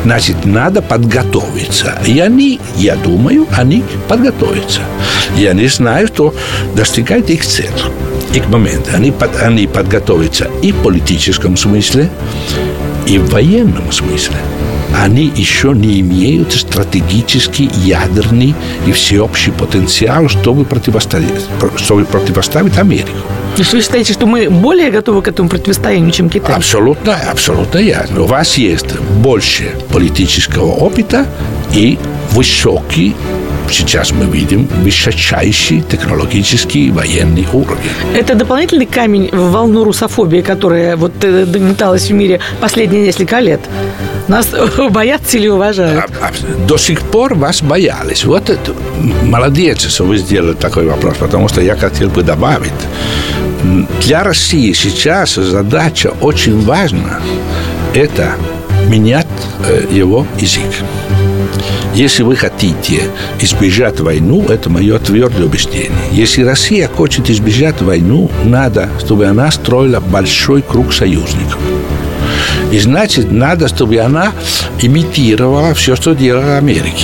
Значит, 0.04 0.44
надо 0.44 0.82
подготовиться. 0.82 1.98
И 2.06 2.20
они, 2.20 2.60
я 2.76 2.94
думаю, 2.94 3.46
они 3.50 3.82
подготовятся. 4.08 4.82
И 5.36 5.46
они 5.46 5.66
знают, 5.66 6.12
что 6.12 6.34
достигать 6.76 7.28
их 7.30 7.44
цель. 7.44 7.70
Их 8.32 8.48
момент. 8.48 8.88
Они, 8.94 9.10
под, 9.10 9.42
они 9.42 9.66
подготовятся 9.66 10.48
и 10.62 10.70
в 10.70 10.76
политическом 10.76 11.56
смысле, 11.56 12.08
и 13.06 13.18
в 13.18 13.30
военном 13.30 13.90
смысле 13.90 14.36
они 14.96 15.32
еще 15.34 15.72
не 15.72 16.00
имеют 16.00 16.52
стратегический, 16.52 17.70
ядерный 17.84 18.54
и 18.86 18.92
всеобщий 18.92 19.52
потенциал, 19.52 20.28
чтобы 20.28 20.64
противоставить, 20.64 21.46
чтобы 21.76 22.04
противоставить 22.04 22.78
Америку. 22.78 23.18
То 23.56 23.62
есть 23.62 23.72
вы 23.72 23.82
считаете, 23.82 24.12
что 24.12 24.26
мы 24.26 24.48
более 24.48 24.90
готовы 24.90 25.22
к 25.22 25.28
этому 25.28 25.48
противостоянию, 25.48 26.10
чем 26.12 26.30
Китай? 26.30 26.54
Абсолютно, 26.54 27.16
абсолютно 27.30 27.78
я. 27.78 28.06
У 28.16 28.24
вас 28.24 28.56
есть 28.56 28.98
больше 29.22 29.74
политического 29.92 30.66
опыта 30.66 31.26
и 31.74 31.98
высокий 32.32 33.14
сейчас 33.72 34.12
мы 34.12 34.24
видим 34.24 34.68
высочайший 34.82 35.82
технологический 35.82 36.90
военный 36.90 37.46
уровень. 37.52 37.90
Это 38.14 38.34
дополнительный 38.34 38.86
камень 38.86 39.28
в 39.32 39.50
волну 39.52 39.84
русофобии, 39.84 40.40
которая 40.40 40.96
вот 40.96 41.12
э, 41.22 41.44
догнеталась 41.46 42.08
в 42.08 42.12
мире 42.12 42.40
последние 42.60 43.02
несколько 43.02 43.38
лет. 43.40 43.60
Нас 44.28 44.48
боятся 44.90 45.38
или 45.38 45.48
уважают? 45.48 46.04
А, 46.20 46.26
а, 46.26 46.66
до 46.66 46.76
сих 46.78 47.02
пор 47.02 47.34
вас 47.34 47.62
боялись. 47.62 48.24
Вот 48.24 48.50
это 48.50 48.74
молодец, 49.24 49.86
что 49.86 50.04
вы 50.04 50.18
сделали 50.18 50.54
такой 50.54 50.86
вопрос, 50.86 51.16
потому 51.18 51.48
что 51.48 51.60
я 51.60 51.76
хотел 51.76 52.08
бы 52.08 52.22
добавить. 52.22 52.72
Для 54.02 54.22
России 54.22 54.72
сейчас 54.72 55.34
задача 55.34 56.12
очень 56.20 56.60
важна. 56.64 57.20
Это 57.94 58.34
менять 58.88 59.26
э, 59.68 59.84
его 59.90 60.26
язык. 60.38 60.72
Если 61.94 62.22
вы 62.22 62.36
хотите 62.36 63.02
избежать 63.40 64.00
войну, 64.00 64.46
это 64.48 64.70
мое 64.70 64.98
твердое 64.98 65.46
убеждение. 65.46 65.90
Если 66.12 66.44
Россия 66.44 66.88
хочет 66.88 67.28
избежать 67.30 67.82
войну, 67.82 68.30
надо, 68.44 68.88
чтобы 69.00 69.26
она 69.26 69.50
строила 69.50 70.00
большой 70.00 70.62
круг 70.62 70.92
союзников. 70.92 71.58
И 72.70 72.78
значит, 72.78 73.32
надо, 73.32 73.66
чтобы 73.66 73.98
она 73.98 74.32
имитировала 74.80 75.74
все, 75.74 75.96
что 75.96 76.14
делала 76.14 76.58
Америка. 76.58 76.94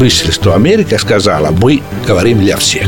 Мысль, 0.00 0.32
что 0.32 0.54
Америка 0.54 0.98
сказала, 0.98 1.50
мы 1.50 1.80
говорим 2.06 2.40
для 2.40 2.56
всех. 2.56 2.86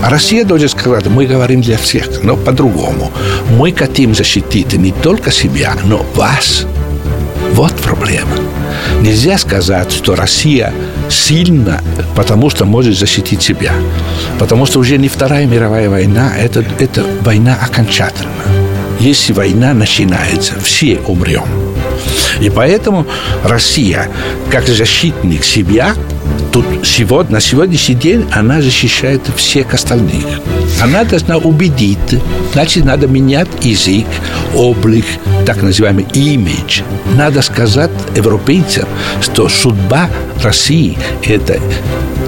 А 0.00 0.10
Россия 0.10 0.44
должна 0.44 0.68
сказать, 0.68 1.06
мы 1.06 1.26
говорим 1.26 1.62
для 1.62 1.76
всех, 1.78 2.22
но 2.22 2.36
по-другому. 2.36 3.10
Мы 3.58 3.72
хотим 3.72 4.14
защитить 4.14 4.72
не 4.74 4.92
только 4.92 5.32
себя, 5.32 5.74
но 5.84 6.06
вас. 6.14 6.64
Вот 7.52 7.72
проблема. 7.74 8.36
Нельзя 9.00 9.38
сказать, 9.38 9.92
что 9.92 10.16
Россия 10.16 10.72
сильна, 11.08 11.80
потому 12.14 12.50
что 12.50 12.64
может 12.64 12.98
защитить 12.98 13.42
себя. 13.42 13.72
Потому 14.38 14.66
что 14.66 14.80
уже 14.80 14.98
не 14.98 15.08
Вторая 15.08 15.46
мировая 15.46 15.88
война, 15.88 16.32
это, 16.36 16.64
это 16.78 17.04
война 17.22 17.56
окончательно. 17.60 18.30
Если 18.98 19.32
война 19.32 19.74
начинается, 19.74 20.58
все 20.60 20.98
умрем. 21.06 21.44
И 22.40 22.50
поэтому 22.50 23.06
Россия, 23.44 24.08
как 24.50 24.66
защитник 24.66 25.44
себя, 25.44 25.94
тут 26.52 26.64
сегодня, 26.84 27.34
на 27.34 27.40
сегодняшний 27.40 27.94
день 27.94 28.26
она 28.32 28.60
защищает 28.60 29.22
всех 29.36 29.74
остальных. 29.74 30.24
Она 30.82 31.04
должна 31.04 31.38
убедить, 31.38 32.20
значит, 32.52 32.84
надо 32.84 33.06
менять 33.06 33.48
язык, 33.62 34.06
облик, 34.54 35.06
так 35.46 35.62
называемый 35.62 36.06
имидж. 36.12 36.82
Надо 37.16 37.42
сказать 37.42 37.90
европейцам, 38.14 38.88
что 39.22 39.48
судьба 39.48 40.10
России– 40.42 40.98
это 41.24 41.58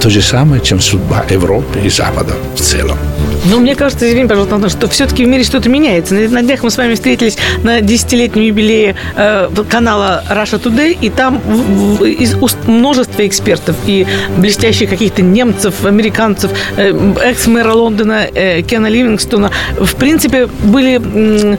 то 0.01 0.09
же 0.09 0.21
самое, 0.21 0.61
чем 0.61 0.79
судьба 0.79 1.25
Европы 1.29 1.79
и 1.83 1.89
Запада 1.89 2.33
в 2.55 2.59
целом. 2.59 2.97
Ну, 3.45 3.59
мне 3.59 3.75
кажется, 3.75 4.07
извини, 4.07 4.27
пожалуйста, 4.27 4.69
что 4.69 4.87
все-таки 4.89 5.23
в 5.23 5.27
мире 5.27 5.43
что-то 5.43 5.69
меняется. 5.69 6.13
На 6.13 6.41
днях 6.41 6.63
мы 6.63 6.69
с 6.69 6.77
вами 6.77 6.95
встретились 6.95 7.37
на 7.63 7.81
десятилетнем 7.81 8.43
юбилее 8.43 8.95
э, 9.15 9.49
канала 9.69 10.23
Russia 10.29 10.61
Today, 10.61 10.97
и 10.99 11.09
там 11.09 11.39
в, 11.39 11.97
в, 11.97 12.05
из 12.05 12.35
уст 12.35 12.57
множества 12.67 13.25
экспертов 13.25 13.75
и 13.85 14.05
блестящих 14.37 14.89
каких-то 14.89 15.21
немцев, 15.21 15.85
американцев, 15.85 16.51
э, 16.77 16.93
экс-мэра 17.23 17.71
Лондона 17.71 18.27
э, 18.33 18.61
Кена 18.61 18.87
Ливингстона, 18.87 19.51
в 19.79 19.95
принципе, 19.95 20.47
были 20.47 20.99
э, 21.01 21.55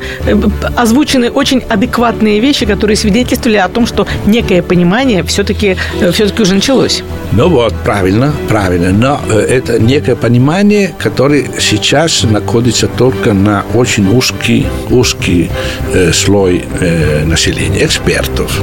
озвучены 0.77 1.31
очень 1.31 1.63
адекватные 1.69 2.41
вещи, 2.41 2.67
которые 2.67 2.97
свидетельствовали 2.97 3.57
о 3.57 3.69
том, 3.69 3.87
что 3.87 4.07
некое 4.27 4.63
понимание 4.63 5.23
все-таки 5.25 5.77
э, 6.01 6.13
все-таки 6.13 6.43
уже 6.43 6.55
началось. 6.55 7.03
Ну 7.33 7.49
вот, 7.49 7.75
правильно, 7.85 8.33
правильно. 8.49 8.91
Но 8.91 9.21
э, 9.31 9.39
это 9.39 9.79
некое 9.81 10.17
понимание, 10.17 10.95
которое 10.99 11.47
сейчас 11.71 12.25
находится 12.25 12.89
только 12.89 13.33
на 13.33 13.65
очень 13.75 14.09
узкий, 14.13 14.67
узкий 14.91 15.51
э, 15.93 16.13
слой 16.13 16.65
э, 16.81 17.25
населения, 17.25 17.85
экспертов. 17.85 18.61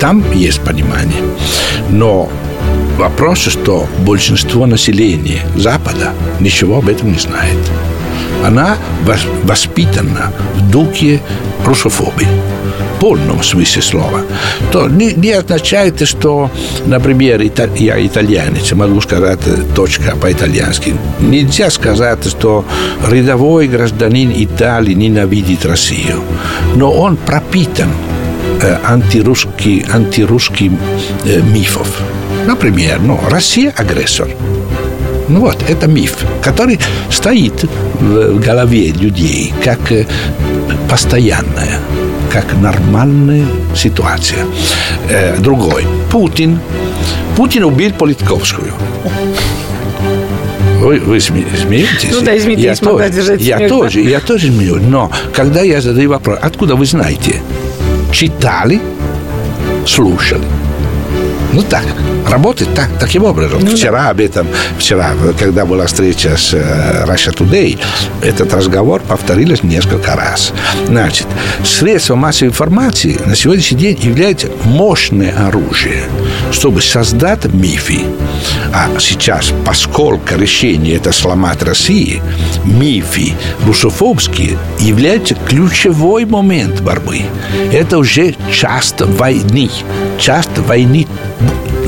Там 0.00 0.24
есть 0.32 0.60
понимание. 0.60 1.22
Но 1.90 2.28
вопрос, 2.98 3.38
что 3.38 3.86
большинство 4.04 4.66
населения 4.66 5.42
Запада 5.54 6.12
ничего 6.40 6.78
об 6.78 6.88
этом 6.88 7.12
не 7.12 7.18
знает. 7.18 7.58
Она 8.44 8.76
воспитана 9.44 10.32
в 10.56 10.70
духе 10.70 11.20
русофобии 11.64 12.28
полном 13.00 13.42
смысле 13.42 13.82
слова, 13.82 14.20
то 14.70 14.86
не, 14.86 15.12
не 15.14 15.32
означает, 15.32 16.06
что, 16.06 16.50
например, 16.86 17.40
я 17.76 18.06
итальянец, 18.06 18.72
могу 18.72 19.00
сказать 19.00 19.40
точка 19.74 20.14
по-итальянски. 20.16 20.94
Нельзя 21.20 21.70
сказать, 21.70 22.26
что 22.28 22.64
рядовой 23.10 23.68
гражданин 23.68 24.30
Италии 24.36 24.92
ненавидит 24.92 25.64
Россию, 25.64 26.22
но 26.76 26.92
он 26.92 27.16
пропитан 27.16 27.88
э, 28.62 28.76
антирусский, 28.84 29.84
антирусским 29.90 30.78
э, 31.24 31.40
мифов. 31.40 31.88
Например, 32.46 33.00
ну, 33.00 33.18
Россия 33.30 33.72
агрессор. 33.76 34.28
Ну 35.30 35.40
вот, 35.40 35.62
это 35.68 35.86
миф, 35.86 36.18
который 36.42 36.78
стоит 37.08 37.64
в 38.00 38.40
голове 38.40 38.88
людей 38.90 39.54
как 39.64 39.92
э, 39.92 40.04
постоянная 40.88 41.78
как 42.32 42.56
нормальная 42.60 43.44
ситуация. 43.74 44.44
Э, 45.08 45.36
другой. 45.38 45.84
Путин. 46.10 46.58
Путин 47.36 47.64
убил 47.64 47.92
Политковскую. 47.92 48.72
Вы, 50.80 50.98
вы 50.98 51.20
смеетесь? 51.20 52.10
Ну 52.12 52.22
да, 52.22 52.36
извините, 52.36 52.62
я, 52.62 52.76
смогла 52.76 53.02
тоже, 53.02 53.12
держать 53.12 53.40
Я 53.40 53.68
тоже, 53.68 54.00
я 54.00 54.20
тоже 54.20 54.46
смеюсь. 54.48 54.82
Но 54.82 55.10
когда 55.34 55.60
я 55.62 55.80
задаю 55.80 56.10
вопрос, 56.10 56.38
откуда 56.40 56.74
вы 56.74 56.86
знаете? 56.86 57.42
Читали, 58.12 58.80
слушали. 59.86 60.44
Ну 61.60 61.66
так, 61.68 61.84
работает 62.26 62.74
так, 62.74 62.88
таким 62.98 63.24
образом. 63.24 63.60
Ну, 63.62 63.76
вчера 63.76 64.04
да. 64.04 64.10
об 64.10 64.20
этом, 64.20 64.46
вчера, 64.78 65.10
когда 65.38 65.66
была 65.66 65.84
встреча 65.84 66.34
с 66.34 66.54
uh, 66.54 67.06
Russia 67.06 67.36
Today, 67.36 67.78
этот 68.22 68.54
разговор 68.54 69.02
повторился 69.02 69.66
несколько 69.66 70.16
раз. 70.16 70.54
Значит, 70.86 71.26
средства 71.62 72.14
массовой 72.14 72.48
информации 72.48 73.20
на 73.26 73.36
сегодняшний 73.36 73.76
день 73.76 73.98
являются 74.00 74.48
мощное 74.64 75.34
оружие, 75.48 76.04
чтобы 76.50 76.82
создать 76.82 77.44
мифы. 77.52 78.00
А 78.72 78.88
сейчас, 78.98 79.52
поскольку 79.64 80.36
решение 80.36 80.96
это 80.96 81.12
сломать 81.12 81.62
Россию, 81.62 82.22
мифы 82.64 83.32
русофобские 83.66 84.58
являются 84.78 85.34
ключевой 85.34 86.24
момент 86.24 86.80
борьбы. 86.80 87.22
Это 87.72 87.98
уже 87.98 88.34
часть 88.52 89.00
войны, 89.00 89.70
часть 90.18 90.58
войны 90.58 91.06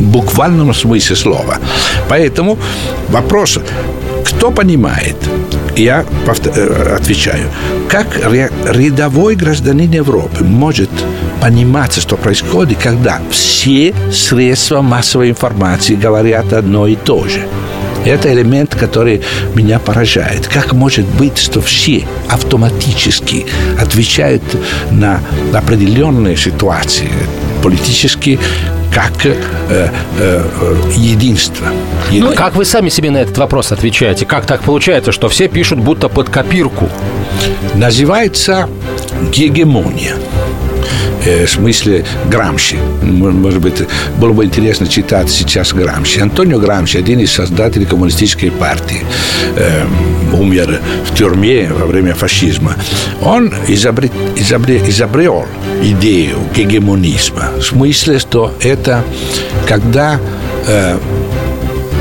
буквальном 0.00 0.74
смысле 0.74 1.16
слова. 1.16 1.58
Поэтому 2.08 2.58
вопрос, 3.08 3.58
кто 4.24 4.50
понимает, 4.50 5.16
я 5.76 6.04
э, 6.26 6.96
отвечаю, 6.96 7.48
как 7.88 8.06
рядовой 8.16 9.36
гражданин 9.36 9.90
Европы 9.90 10.44
может 10.44 10.90
понимать, 11.42 12.00
что 12.00 12.16
происходит, 12.16 12.78
когда 12.78 13.20
все 13.30 13.92
средства 14.12 14.80
массовой 14.80 15.30
информации 15.30 15.96
говорят 15.96 16.52
одно 16.52 16.86
и 16.86 16.94
то 16.94 17.26
же. 17.26 17.42
Это 18.04 18.32
элемент, 18.32 18.76
который 18.76 19.22
меня 19.54 19.80
поражает. 19.80 20.46
Как 20.46 20.72
может 20.72 21.04
быть, 21.04 21.38
что 21.38 21.60
все 21.60 22.06
автоматически 22.30 23.46
отвечают 23.80 24.42
на 24.92 25.20
определенные 25.52 26.36
ситуации, 26.36 27.10
политические, 27.60 28.38
как 28.94 29.26
э, 29.26 29.34
э, 30.18 30.44
единство. 30.96 31.66
Ну, 32.12 32.34
как 32.34 32.54
вы 32.54 32.64
сами 32.64 32.88
себе 32.88 33.10
на 33.10 33.18
этот 33.18 33.36
вопрос 33.38 33.72
отвечаете? 33.72 34.26
Как 34.26 34.46
так 34.46 34.62
получается, 34.62 35.10
что 35.10 35.28
все 35.28 35.48
пишут 35.48 35.80
будто 35.80 36.08
под 36.08 36.28
копирку? 36.28 36.88
Называется 37.74 38.68
гегемония. 39.32 40.14
Э, 41.24 41.46
в 41.46 41.50
смысле 41.50 42.04
Грамши. 42.30 42.76
Может 43.02 43.60
быть, 43.60 43.82
было 44.18 44.32
бы 44.32 44.44
интересно 44.44 44.86
читать 44.86 45.30
сейчас 45.30 45.72
Грамши. 45.72 46.20
Антонио 46.20 46.58
Грамши, 46.58 46.98
один 46.98 47.20
из 47.20 47.32
создателей 47.32 47.86
коммунистической 47.86 48.50
партии, 48.50 49.04
э, 49.56 49.84
умер 50.32 50.80
в 51.06 51.14
тюрьме 51.14 51.68
во 51.70 51.86
время 51.86 52.14
фашизма. 52.14 52.76
Он 53.22 53.52
изобрет, 53.68 54.12
изобрет, 54.36 54.88
изобрел 54.88 55.46
идею 55.82 56.38
гегемонизма. 56.54 57.50
В 57.58 57.62
смысле, 57.62 58.18
что 58.18 58.52
это 58.60 59.04
когда 59.66 60.18
э, 60.66 60.98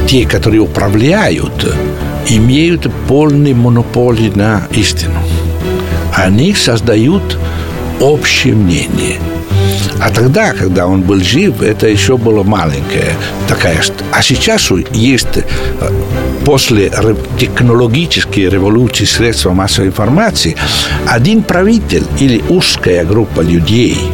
те, 0.07 0.25
которые 0.25 0.61
управляют, 0.61 1.73
имеют 2.27 2.91
полный 3.07 3.53
монополий 3.53 4.29
на 4.29 4.67
истину. 4.71 5.19
Они 6.15 6.53
создают 6.53 7.37
общее 8.01 8.53
мнение. 8.55 9.19
А 10.01 10.09
тогда, 10.09 10.53
когда 10.53 10.87
он 10.87 11.03
был 11.03 11.21
жив, 11.21 11.61
это 11.61 11.87
еще 11.87 12.17
было 12.17 12.43
маленькое 12.43 13.13
такая. 13.47 13.81
А 14.11 14.21
сейчас 14.23 14.71
есть 14.91 15.37
э, 15.37 15.43
после 16.43 16.91
технологической 17.39 18.49
революции 18.49 19.05
средства 19.05 19.51
массовой 19.53 19.89
информации 19.89 20.55
один 21.07 21.43
правитель 21.43 22.03
или 22.19 22.41
узкая 22.49 23.05
группа 23.05 23.41
людей– 23.41 23.97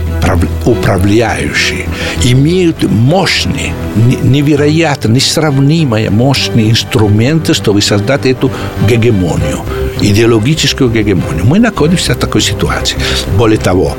управляющие 0.66 1.88
имеют 2.24 2.84
мощные, 2.84 3.74
невероятно, 3.96 5.10
несравнимые 5.10 6.10
мощные 6.10 6.72
инструменты, 6.72 7.54
чтобы 7.54 7.82
создать 7.82 8.26
эту 8.26 8.52
гегемонию, 8.88 9.62
идеологическую 10.02 10.90
гегемонию. 10.90 11.46
Мы 11.46 11.60
находимся 11.60 12.14
в 12.14 12.18
такой 12.18 12.42
ситуации. 12.42 12.98
Более 13.38 13.60
того, 13.60 13.96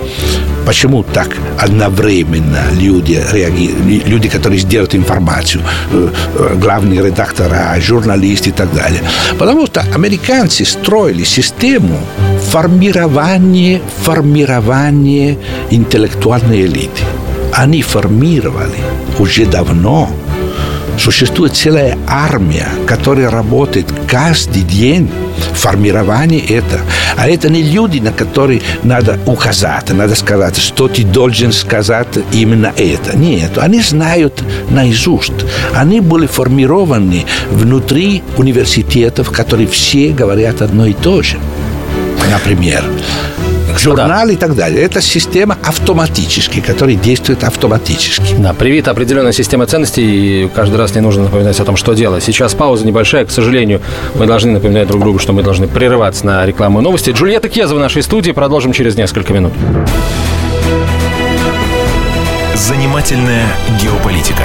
почему 0.66 1.02
так 1.02 1.28
одновременно 1.58 2.60
люди 2.72 3.22
реагируют, 3.32 4.06
люди, 4.06 4.28
которые 4.28 4.60
сделают 4.60 4.94
информацию, 4.94 5.62
главные 6.56 7.02
редактора, 7.02 7.74
журналисты 7.80 8.50
и 8.50 8.52
так 8.52 8.72
далее. 8.74 9.00
Потому 9.38 9.66
что 9.66 9.80
американцы 9.94 10.64
строили 10.64 11.24
систему 11.24 11.98
формирования, 12.50 13.80
формирования 14.02 15.38
интеллектуальной 15.70 16.62
элиты. 16.62 17.02
Они 17.52 17.82
формировали 17.82 18.78
уже 19.18 19.46
давно 19.46 20.10
Существует 20.98 21.54
целая 21.54 21.96
армия, 22.08 22.66
которая 22.86 23.30
работает 23.30 23.86
каждый 24.08 24.62
день 24.62 25.08
формирование 25.52 26.40
это. 26.40 26.80
А 27.16 27.28
это 27.28 27.48
не 27.48 27.62
люди, 27.62 27.98
на 27.98 28.12
которые 28.12 28.62
надо 28.82 29.18
указать, 29.26 29.90
надо 29.90 30.14
сказать, 30.14 30.56
что 30.56 30.88
ты 30.88 31.04
должен 31.04 31.52
сказать 31.52 32.18
именно 32.32 32.72
это. 32.76 33.16
Нет, 33.16 33.58
они 33.58 33.80
знают 33.80 34.42
наизусть. 34.70 35.32
Они 35.74 36.00
были 36.00 36.26
формированы 36.26 37.24
внутри 37.50 38.22
университетов, 38.36 39.30
которые 39.30 39.66
все 39.66 40.10
говорят 40.10 40.62
одно 40.62 40.86
и 40.86 40.92
то 40.92 41.22
же. 41.22 41.38
Например, 42.30 42.84
журнал 43.78 44.26
да. 44.26 44.32
и 44.32 44.36
так 44.36 44.54
далее. 44.54 44.82
Это 44.82 45.00
система 45.00 45.56
автоматически, 45.62 46.60
которая 46.60 46.96
действует 46.96 47.44
автоматически. 47.44 48.34
Да, 48.38 48.52
привит 48.52 48.88
определенная 48.88 49.32
система 49.32 49.66
ценностей, 49.66 50.44
и 50.44 50.48
каждый 50.48 50.76
раз 50.76 50.94
не 50.94 51.00
нужно 51.00 51.24
напоминать 51.24 51.58
о 51.60 51.64
том, 51.64 51.76
что 51.76 51.94
делать. 51.94 52.22
Сейчас 52.24 52.54
пауза 52.54 52.86
небольшая, 52.86 53.24
к 53.24 53.30
сожалению, 53.30 53.80
мы 54.14 54.26
должны 54.26 54.52
напоминать 54.52 54.88
друг 54.88 55.02
другу, 55.02 55.18
что 55.18 55.32
мы 55.32 55.42
должны 55.42 55.68
прерываться 55.68 56.26
на 56.26 56.44
рекламу 56.46 56.80
и 56.80 56.82
новости. 56.82 57.10
Джульетта 57.10 57.48
Кеза 57.48 57.74
в 57.74 57.78
нашей 57.78 58.02
студии, 58.02 58.32
продолжим 58.32 58.72
через 58.72 58.96
несколько 58.96 59.32
минут. 59.32 59.52
Занимательная 62.54 63.46
геополитика. 63.80 64.44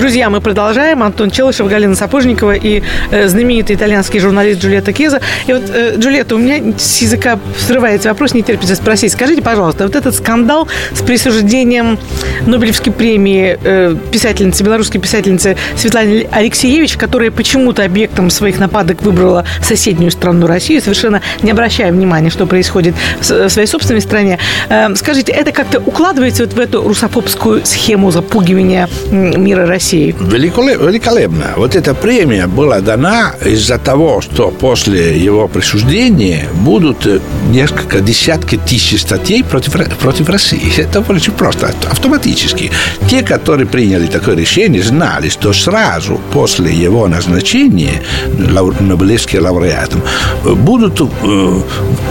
Друзья, 0.00 0.30
мы 0.30 0.40
продолжаем. 0.40 1.02
Антон 1.02 1.30
Челышев, 1.30 1.68
Галина 1.68 1.94
Сапожникова 1.94 2.54
и 2.54 2.82
э, 3.10 3.28
знаменитый 3.28 3.76
итальянский 3.76 4.18
журналист 4.18 4.62
Джульетта 4.62 4.94
Кеза. 4.94 5.20
И 5.46 5.52
вот, 5.52 5.64
э, 5.68 5.96
Джульетта, 5.98 6.36
у 6.36 6.38
меня 6.38 6.72
с 6.78 7.02
языка 7.02 7.38
срывается 7.58 8.08
вопрос, 8.08 8.32
не 8.32 8.42
терпится 8.42 8.76
спросить. 8.76 9.12
Скажите, 9.12 9.42
пожалуйста, 9.42 9.84
вот 9.84 9.94
этот 9.94 10.14
скандал 10.14 10.68
с 10.94 11.02
присуждением 11.02 11.98
Нобелевской 12.46 12.94
премии 12.94 13.58
э, 13.62 13.94
писательницы, 14.10 14.64
белорусской 14.64 15.02
писательницы 15.02 15.58
Светлане 15.76 16.26
Алексеевич, 16.32 16.96
которая 16.96 17.30
почему-то 17.30 17.84
объектом 17.84 18.30
своих 18.30 18.58
нападок 18.58 19.02
выбрала 19.02 19.44
соседнюю 19.62 20.12
страну 20.12 20.46
Россию, 20.46 20.80
совершенно 20.80 21.20
не 21.42 21.50
обращая 21.50 21.92
внимания, 21.92 22.30
что 22.30 22.46
происходит 22.46 22.94
в 23.20 23.50
своей 23.50 23.68
собственной 23.68 24.00
стране. 24.00 24.38
Э, 24.70 24.94
скажите, 24.96 25.30
это 25.30 25.52
как-то 25.52 25.78
укладывается 25.78 26.44
вот 26.46 26.54
в 26.54 26.58
эту 26.58 26.88
русофобскую 26.88 27.66
схему 27.66 28.10
запугивания 28.10 28.88
мира 29.10 29.66
России? 29.66 29.89
России. 29.90 30.14
Великолепно. 30.20 31.54
Вот 31.56 31.74
эта 31.74 31.94
премия 31.94 32.46
была 32.46 32.80
дана 32.80 33.34
из-за 33.44 33.78
того, 33.78 34.20
что 34.20 34.50
после 34.50 35.18
его 35.18 35.48
присуждения 35.48 36.48
будут 36.54 37.06
э, 37.06 37.20
несколько 37.50 38.00
десятки 38.00 38.56
тысяч 38.56 39.00
статей 39.00 39.42
против, 39.42 39.72
против 39.98 40.28
России. 40.28 40.72
Это 40.78 41.00
очень 41.00 41.32
просто, 41.32 41.74
автоматически. 41.90 42.70
Те, 43.08 43.22
которые 43.22 43.66
приняли 43.66 44.06
такое 44.06 44.36
решение, 44.36 44.82
знали, 44.82 45.28
что 45.28 45.52
сразу 45.52 46.20
после 46.32 46.72
его 46.72 47.08
назначения 47.08 48.02
Нобелевским 48.38 49.42
лауреатом 49.42 50.02
будут 50.44 51.00
э, 51.00 51.60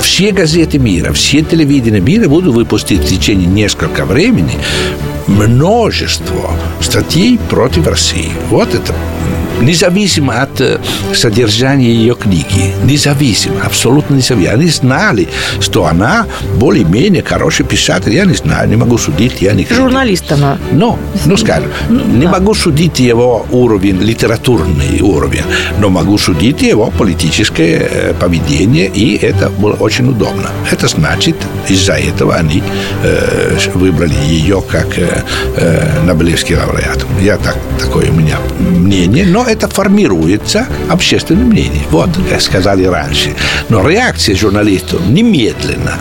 все 0.01 0.31
газеты 0.31 0.79
мира, 0.79 1.13
все 1.13 1.41
телевидения 1.41 2.01
мира 2.01 2.27
будут 2.27 2.53
выпустить 2.53 3.01
в 3.01 3.07
течение 3.07 3.47
несколько 3.47 4.05
времени 4.05 4.57
множество 5.29 6.51
статей 6.81 7.39
против 7.49 7.87
России. 7.87 8.31
Вот 8.49 8.73
это 8.73 8.93
независимо 9.61 10.41
от 10.41 10.61
э, 10.61 10.79
содержания 11.13 11.91
ее 11.91 12.15
книги, 12.15 12.73
независимо, 12.83 13.61
абсолютно 13.65 14.15
независимо. 14.15 14.53
Они 14.53 14.69
знали, 14.69 15.27
что 15.59 15.85
она 15.85 16.25
более-менее 16.55 17.23
хороший 17.23 17.65
писатель. 17.65 18.13
Я 18.13 18.25
не 18.25 18.35
знаю, 18.35 18.69
не 18.69 18.75
могу 18.75 18.97
судить, 18.97 19.41
я 19.41 19.53
не 19.53 19.65
Журналист 19.69 20.31
она. 20.31 20.57
Но, 20.71 20.97
ну, 21.25 21.37
скажем, 21.37 21.69
ну, 21.89 22.03
не 22.05 22.25
да. 22.25 22.31
могу 22.31 22.53
судить 22.53 22.99
его 22.99 23.45
уровень, 23.51 24.01
литературный 24.01 25.01
уровень, 25.01 25.43
но 25.79 25.89
могу 25.89 26.17
судить 26.17 26.61
его 26.61 26.91
политическое 26.97 27.89
э, 27.91 28.13
поведение, 28.13 28.87
и 28.87 29.17
это 29.17 29.49
было 29.49 29.73
очень 29.73 30.09
удобно. 30.09 30.49
Это 30.71 30.87
значит, 30.87 31.35
из-за 31.67 31.93
этого 31.93 32.35
они 32.35 32.63
э, 33.03 33.57
выбрали 33.73 34.15
ее 34.27 34.61
как 34.61 34.97
э, 34.97 35.23
э, 35.55 36.03
Нобелевский 36.05 36.55
лауреат. 36.55 37.05
Я 37.21 37.37
так, 37.37 37.57
такое 37.79 38.09
у 38.09 38.13
меня 38.13 38.37
мнение, 38.59 39.25
но 39.25 39.45
это 39.49 39.67
формируется 39.67 40.67
общественным 40.89 41.47
мнением. 41.47 41.83
Вот, 41.91 42.09
как 42.29 42.41
сказали 42.41 42.85
раньше. 42.85 43.35
Но 43.69 43.87
реакция 43.87 44.35
журналистов 44.35 45.01
немедленно 45.07 45.97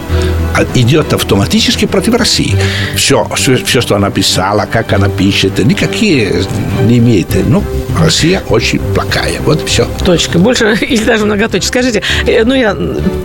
идет 0.75 1.13
автоматически 1.13 1.87
против 1.87 2.15
России. 2.15 2.57
Все, 2.97 3.27
все, 3.37 3.57
все, 3.57 3.81
что 3.81 3.97
она 3.97 4.11
писала, 4.11 4.67
как 4.71 4.93
она 4.93 5.09
пишет, 5.09 5.59
никакие 5.65 6.43
не 6.87 6.99
имеет. 6.99 7.29
Ну, 7.47 7.63
Россия 7.99 8.43
очень 8.49 8.81
плохая. 8.95 9.41
Вот 9.45 9.67
все. 9.69 9.87
Точка. 10.05 10.39
Больше 10.39 10.77
или 10.81 11.05
даже 11.05 11.25
многоточие. 11.25 11.69
Скажите, 11.69 12.03
э, 12.27 12.45
ну 12.45 12.55
я 12.55 12.77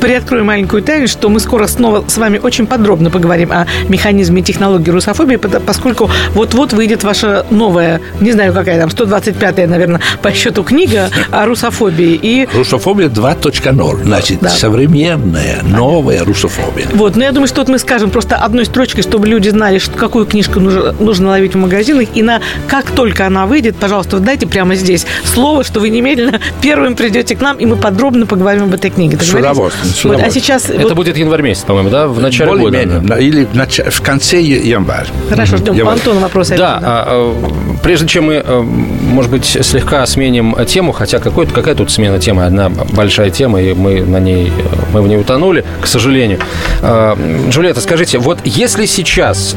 приоткрою 0.01 0.45
маленькую 0.45 0.83
тайну, 0.83 1.07
что 1.07 1.29
мы 1.29 1.39
скоро 1.39 1.67
снова 1.67 2.03
с 2.07 2.17
вами 2.17 2.39
очень 2.39 2.67
подробно 2.67 3.09
поговорим 3.09 3.51
о 3.51 3.67
механизме 3.87 4.41
и 4.41 4.43
технологии 4.43 4.89
русофобии, 4.89 5.37
поскольку 5.37 6.09
вот-вот 6.33 6.73
выйдет 6.73 7.03
ваша 7.03 7.45
новая, 7.49 8.01
не 8.19 8.31
знаю 8.31 8.53
какая 8.53 8.79
там, 8.79 8.89
125-я, 8.89 9.67
наверное, 9.67 10.01
по 10.21 10.31
счету 10.31 10.63
книга 10.63 11.09
о 11.31 11.45
русофобии. 11.45 12.19
И... 12.21 12.47
Русофобия 12.53 13.07
2.0. 13.09 14.03
Значит, 14.03 14.39
да. 14.41 14.49
современная, 14.49 15.61
новая 15.63 16.23
русофобия. 16.23 16.87
Вот, 16.93 17.15
но 17.15 17.23
я 17.23 17.31
думаю, 17.31 17.47
что 17.47 17.61
вот 17.61 17.69
мы 17.69 17.79
скажем 17.79 18.09
просто 18.09 18.35
одной 18.37 18.65
строчкой, 18.65 19.03
чтобы 19.03 19.27
люди 19.27 19.49
знали, 19.49 19.79
что, 19.79 19.97
какую 19.97 20.25
книжку 20.25 20.59
нужно, 20.59 20.91
нужно 20.93 21.29
ловить 21.29 21.53
в 21.55 21.57
магазинах. 21.57 22.07
И 22.13 22.21
на 22.21 22.41
как 22.67 22.91
только 22.91 23.27
она 23.27 23.45
выйдет, 23.45 23.75
пожалуйста, 23.75 24.17
вот 24.17 24.25
дайте 24.25 24.47
прямо 24.47 24.75
здесь 24.75 25.05
слово, 25.25 25.63
что 25.63 25.79
вы 25.79 25.89
немедленно 25.89 26.39
первым 26.61 26.95
придете 26.95 27.35
к 27.35 27.41
нам, 27.41 27.57
и 27.57 27.65
мы 27.65 27.75
подробно 27.75 28.25
поговорим 28.25 28.63
об 28.63 28.73
этой 28.73 28.89
книге. 28.89 29.17
С 29.17 29.33
удовольствием, 29.33 29.93
с 29.93 30.05
удовольствием. 30.05 30.13
Вот, 30.13 30.23
а 30.23 30.29
сейчас... 30.29 30.69
Это 30.69 30.81
вот... 30.81 30.95
будет 30.95 31.17
январь 31.17 31.41
месяц, 31.41 31.63
по-моему, 31.63 31.89
да? 31.89 32.07
В 32.07 32.19
начале 32.19 32.49
Более 32.49 32.65
года. 32.65 32.77
Менее, 32.85 33.23
или 33.23 33.45
в, 33.45 33.55
нач... 33.55 33.79
в 33.79 34.01
конце 34.01 34.41
января. 34.41 35.07
Хорошо, 35.29 35.57
ждем 35.57 35.75
январь. 35.75 35.95
Антона 35.95 36.19
вопросы. 36.19 36.55
Да, 36.57 36.79
да. 36.79 36.79
А, 36.83 37.05
а, 37.07 37.77
прежде 37.83 38.07
чем 38.07 38.25
мы, 38.25 38.33
э, 38.35 38.61
может 38.61 39.31
быть, 39.31 39.45
слегка 39.45 40.02
сменим 40.05 40.55
тему, 40.65 40.91
хотя 40.91 41.19
какой 41.19 41.47
какая 41.47 41.75
тут 41.75 41.91
смена 41.91 42.19
темы? 42.19 42.45
Одна 42.45 42.69
большая 42.69 43.29
тема, 43.29 43.61
и 43.61 43.73
мы 43.73 44.01
на 44.01 44.19
ней, 44.19 44.51
мы 44.93 45.01
в 45.01 45.07
ней 45.07 45.17
утонули, 45.17 45.63
к 45.81 45.87
сожалению. 45.87 46.39
А, 46.81 47.17
Джульетта, 47.49 47.81
скажите, 47.81 48.17
вот 48.17 48.39
если 48.43 48.85
сейчас, 48.85 49.55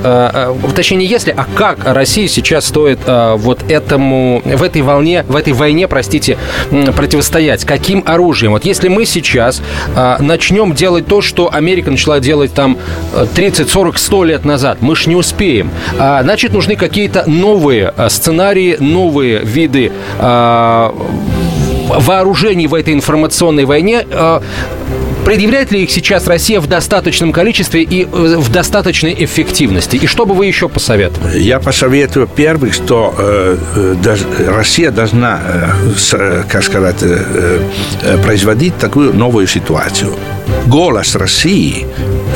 точнее 0.75 0.99
не 0.99 1.07
если, 1.07 1.31
а 1.37 1.47
как 1.55 1.79
Россия 1.85 2.29
сейчас 2.29 2.67
стоит 2.67 3.01
вот 3.07 3.71
этому, 3.71 4.43
в 4.45 4.63
этой 4.63 4.83
волне, 4.83 5.25
в 5.29 5.37
этой 5.37 5.53
войне, 5.53 5.89
простите, 5.89 6.39
противостоять? 6.95 7.65
Каким 7.65 8.03
оружием? 8.07 8.53
Вот 8.53 8.65
если 8.65 8.89
мы 8.89 9.05
сейчас 9.05 9.63
начнем 9.95 10.75
делать 10.75 11.07
то, 11.07 11.21
что 11.21 11.53
Америка 11.53 11.91
начала 11.91 12.21
делать 12.21 12.53
там 12.55 12.79
30, 13.35 13.69
40, 13.69 13.99
100 13.99 14.25
лет 14.25 14.45
назад, 14.45 14.79
мы 14.81 14.97
ж 14.97 15.07
не 15.07 15.17
успеем. 15.17 15.71
Значит, 15.97 16.53
нужны 16.53 16.77
какие-то 16.77 17.25
новые 17.27 17.93
сценарии, 18.09 18.77
новые 18.79 19.39
виды 19.39 19.93
вооружений 21.89 22.67
в 22.67 22.75
этой 22.75 22.95
информационной 22.95 23.65
войне. 23.65 24.05
Предъявляет 25.27 25.73
ли 25.73 25.83
их 25.83 25.91
сейчас 25.91 26.29
Россия 26.29 26.61
в 26.61 26.69
достаточном 26.69 27.33
количестве 27.33 27.83
и 27.83 28.05
э, 28.05 28.07
в 28.07 28.49
достаточной 28.53 29.13
эффективности? 29.25 29.97
И 29.97 30.07
что 30.07 30.25
бы 30.25 30.37
вы 30.37 30.47
еще 30.47 30.69
посоветовали? 30.69 31.41
Я 31.41 31.59
посоветую, 31.59 32.29
первых, 32.29 32.73
что 32.73 33.13
э, 33.19 33.57
э, 33.75 34.53
Россия 34.57 34.93
должна, 34.93 35.41
э, 36.13 36.45
как 36.49 36.63
сказать, 36.63 37.03
э, 37.03 37.61
э, 38.03 38.19
производить 38.19 38.79
такую 38.79 39.15
новую 39.15 39.49
ситуацию. 39.49 40.15
Голос 40.67 41.17
России 41.17 41.89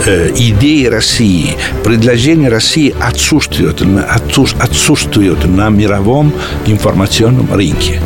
идеи 0.09 0.87
России, 0.87 1.57
предложения 1.85 2.49
России 2.49 2.95
отсутствуют, 3.01 3.83
отсутствуют 4.59 5.45
на 5.45 5.69
мировом 5.69 6.33
информационном 6.67 7.53
рынке. 7.53 8.01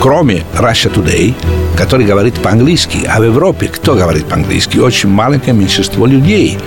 Кроме 0.00 0.44
Russia 0.58 0.92
Today, 0.92 1.34
который 1.76 2.06
говорит 2.06 2.34
по-английски. 2.34 2.98
А 3.08 3.20
в 3.20 3.24
Европе 3.24 3.68
кто 3.68 3.94
говорит 3.94 4.26
по-английски? 4.26 4.78
Очень 4.78 5.08
маленькое 5.08 5.54
меньшинство 5.54 6.06
людей, 6.06 6.58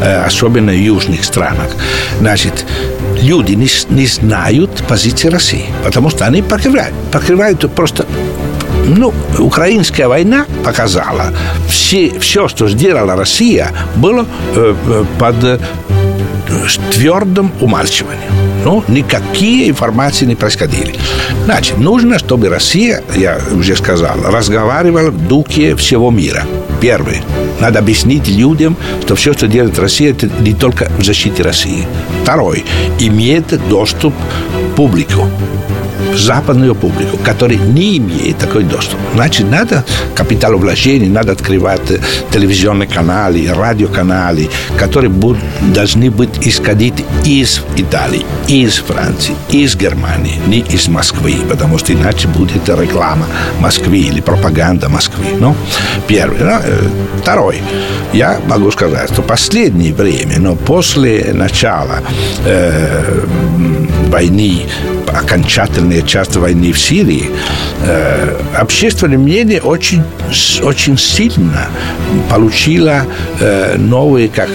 э, 0.00 0.24
особенно 0.24 0.72
в 0.72 0.76
южных 0.76 1.24
странах. 1.24 1.74
Значит, 2.18 2.66
люди 3.20 3.52
не, 3.52 3.68
не 3.90 4.06
знают 4.06 4.84
позиции 4.88 5.28
России, 5.28 5.66
потому 5.84 6.10
что 6.10 6.26
они 6.26 6.42
покрывают, 6.42 6.94
покрывают 7.12 7.70
просто 7.72 8.06
ну, 8.88 9.12
украинская 9.38 10.08
война 10.08 10.46
показала, 10.64 11.32
все, 11.68 12.18
все, 12.18 12.48
что 12.48 12.68
сделала 12.68 13.16
Россия, 13.16 13.70
было 13.96 14.26
э, 14.54 14.74
э 14.86 15.04
под 15.18 15.44
э, 15.44 15.58
твердым 16.92 17.52
умалчиванием. 17.60 18.32
Ну, 18.64 18.82
никакие 18.88 19.70
информации 19.70 20.26
не 20.26 20.34
происходили. 20.34 20.94
Значит, 21.44 21.78
нужно, 21.78 22.18
чтобы 22.18 22.48
Россия, 22.48 23.02
я 23.14 23.38
уже 23.52 23.76
сказал, 23.76 24.16
разговаривала 24.24 25.10
в 25.10 25.28
духе 25.28 25.76
всего 25.76 26.10
мира. 26.10 26.44
Первый. 26.80 27.22
Надо 27.60 27.78
объяснить 27.78 28.28
людям, 28.28 28.76
что 29.02 29.14
все, 29.14 29.32
что 29.32 29.46
делает 29.46 29.78
Россия, 29.78 30.10
это 30.10 30.28
не 30.40 30.54
только 30.54 30.88
в 30.98 31.04
защите 31.04 31.42
России. 31.42 31.86
Второй. 32.22 32.64
Имеет 32.98 33.46
доступ 33.68 34.14
к 34.14 34.76
публику 34.76 35.28
западную 36.18 36.74
публику, 36.74 37.16
которая 37.18 37.58
не 37.58 37.98
имеет 37.98 38.38
такой 38.38 38.64
доступ. 38.64 38.98
Значит, 39.14 39.50
надо 39.50 39.84
капиталовложение, 40.14 41.10
надо 41.10 41.32
открывать 41.32 41.80
телевизионные 42.30 42.88
каналы, 42.88 43.48
радиоканалы, 43.54 44.50
которые 44.76 45.10
будут, 45.10 45.42
должны 45.72 46.10
быть 46.10 46.46
исходить 46.46 47.04
из 47.24 47.62
Италии, 47.76 48.24
из 48.46 48.76
Франции, 48.76 49.34
из 49.50 49.76
Германии, 49.76 50.40
не 50.46 50.60
из 50.60 50.88
Москвы, 50.88 51.36
потому 51.48 51.78
что 51.78 51.92
иначе 51.92 52.28
будет 52.28 52.68
реклама 52.68 53.26
Москвы 53.60 53.98
или 53.98 54.20
пропаганда 54.20 54.88
Москвы. 54.88 55.24
Ну, 55.38 55.54
первый. 56.06 56.38
Ну, 56.40 56.58
второй. 57.22 57.60
Я 58.12 58.40
могу 58.46 58.70
сказать, 58.70 59.10
что 59.12 59.22
последнее 59.22 59.92
время, 59.92 60.38
но 60.38 60.56
после 60.56 61.32
начала 61.34 62.00
э, 62.44 63.26
войны 64.08 64.62
окончательная 65.06 66.02
часть 66.08 66.36
войны 66.36 66.72
в 66.72 66.78
Сирии, 66.78 67.30
э, 67.84 68.36
общественное 68.56 69.18
мнение 69.18 69.60
очень, 69.60 70.02
очень 70.62 70.98
сильно 70.98 71.68
получило 72.30 73.04
э, 73.40 73.76
новые 73.76 74.28
как 74.28 74.48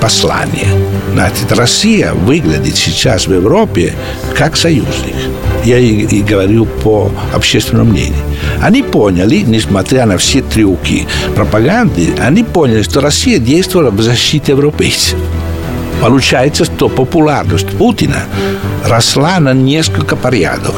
послания. 0.00 0.66
Значит, 1.12 1.52
Россия 1.52 2.12
выглядит 2.12 2.76
сейчас 2.76 3.28
в 3.28 3.32
Европе 3.32 3.94
как 4.36 4.56
союзник. 4.56 5.14
Я 5.64 5.78
и, 5.78 6.04
и 6.04 6.22
говорю 6.22 6.64
по 6.66 7.12
общественному 7.32 7.92
мнению. 7.92 8.24
Они 8.60 8.82
поняли, 8.82 9.44
несмотря 9.46 10.06
на 10.06 10.18
все 10.18 10.42
трюки 10.42 11.06
пропаганды, 11.36 12.14
они 12.18 12.42
поняли, 12.42 12.82
что 12.82 13.00
Россия 13.00 13.38
действовала 13.38 13.90
в 13.90 14.02
защите 14.02 14.52
европейцев. 14.52 15.16
Получается, 16.02 16.64
что 16.64 16.88
популярность 16.88 17.68
Путина 17.78 18.24
росла 18.84 19.38
на 19.38 19.54
несколько 19.54 20.16
порядков. 20.16 20.74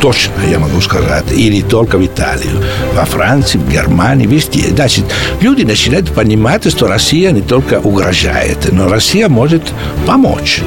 Точно, 0.00 0.32
я 0.50 0.58
могу 0.58 0.82
сказать. 0.82 1.32
И 1.32 1.48
не 1.48 1.62
только 1.62 1.96
в 1.96 2.04
Италии. 2.04 2.50
Во 2.94 3.06
Франции, 3.06 3.56
в 3.56 3.66
Германии, 3.70 4.26
везде. 4.26 4.68
Значит, 4.68 5.06
люди 5.40 5.62
начинают 5.62 6.12
понимать, 6.12 6.70
что 6.70 6.88
Россия 6.88 7.30
не 7.30 7.40
только 7.40 7.80
угрожает, 7.80 8.70
но 8.70 8.90
Россия 8.90 9.30
может 9.30 9.62
помочь. 10.06 10.60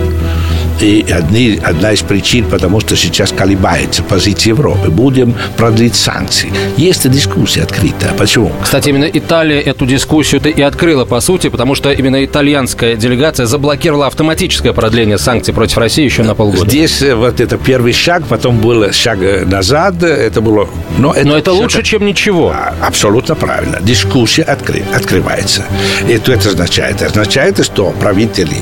И 0.82 1.06
одни, 1.12 1.60
одна 1.64 1.92
из 1.92 2.02
причин, 2.02 2.46
потому 2.46 2.80
что 2.80 2.96
сейчас 2.96 3.32
колебается 3.32 4.02
позиция 4.02 4.52
Европы. 4.52 4.90
Будем 4.90 5.36
продлить 5.58 5.96
санкции. 5.96 6.52
Есть 6.78 7.10
дискуссия 7.10 7.64
открытая. 7.64 8.14
Почему? 8.14 8.52
Кстати, 8.64 8.90
именно 8.90 9.06
Италия 9.06 9.60
эту 9.60 9.86
дискуссию 9.86 10.42
и 10.42 10.62
открыла, 10.62 11.06
по 11.06 11.20
сути, 11.20 11.50
потому 11.50 11.76
что 11.76 11.92
именно 11.92 12.24
итальянская 12.24 12.96
делегация 12.96 13.46
заблокировала 13.46 14.08
автоматическое 14.08 14.72
продление 14.74 15.18
санкций 15.18 15.54
против 15.54 15.78
России 15.78 16.06
еще 16.06 16.24
на 16.24 16.34
полгода. 16.36 16.70
Здесь 16.70 17.02
э, 17.02 17.14
вот 17.14 17.40
это 17.42 17.58
первый 17.58 17.94
шаг, 17.94 18.24
потом 18.28 18.60
был 18.60 18.92
шаг 18.94 19.20
э, 19.22 19.46
назад. 19.46 20.02
Это 20.04 20.40
было... 20.42 20.70
Но 20.98 21.14
это, 21.14 21.28
Но 21.28 21.38
это 21.38 21.52
лучше, 21.52 21.84
чем 21.84 22.06
ничего. 22.06 22.54
А, 22.56 22.74
абсолютно 22.82 23.36
правильно. 23.36 23.80
Дискуссия 23.82 24.44
откры... 24.44 24.84
открывается. 24.94 25.66
И 26.08 26.14
это 26.14 26.34
означает? 26.34 27.02
Означает, 27.02 27.64
что 27.66 27.92
правители 28.00 28.58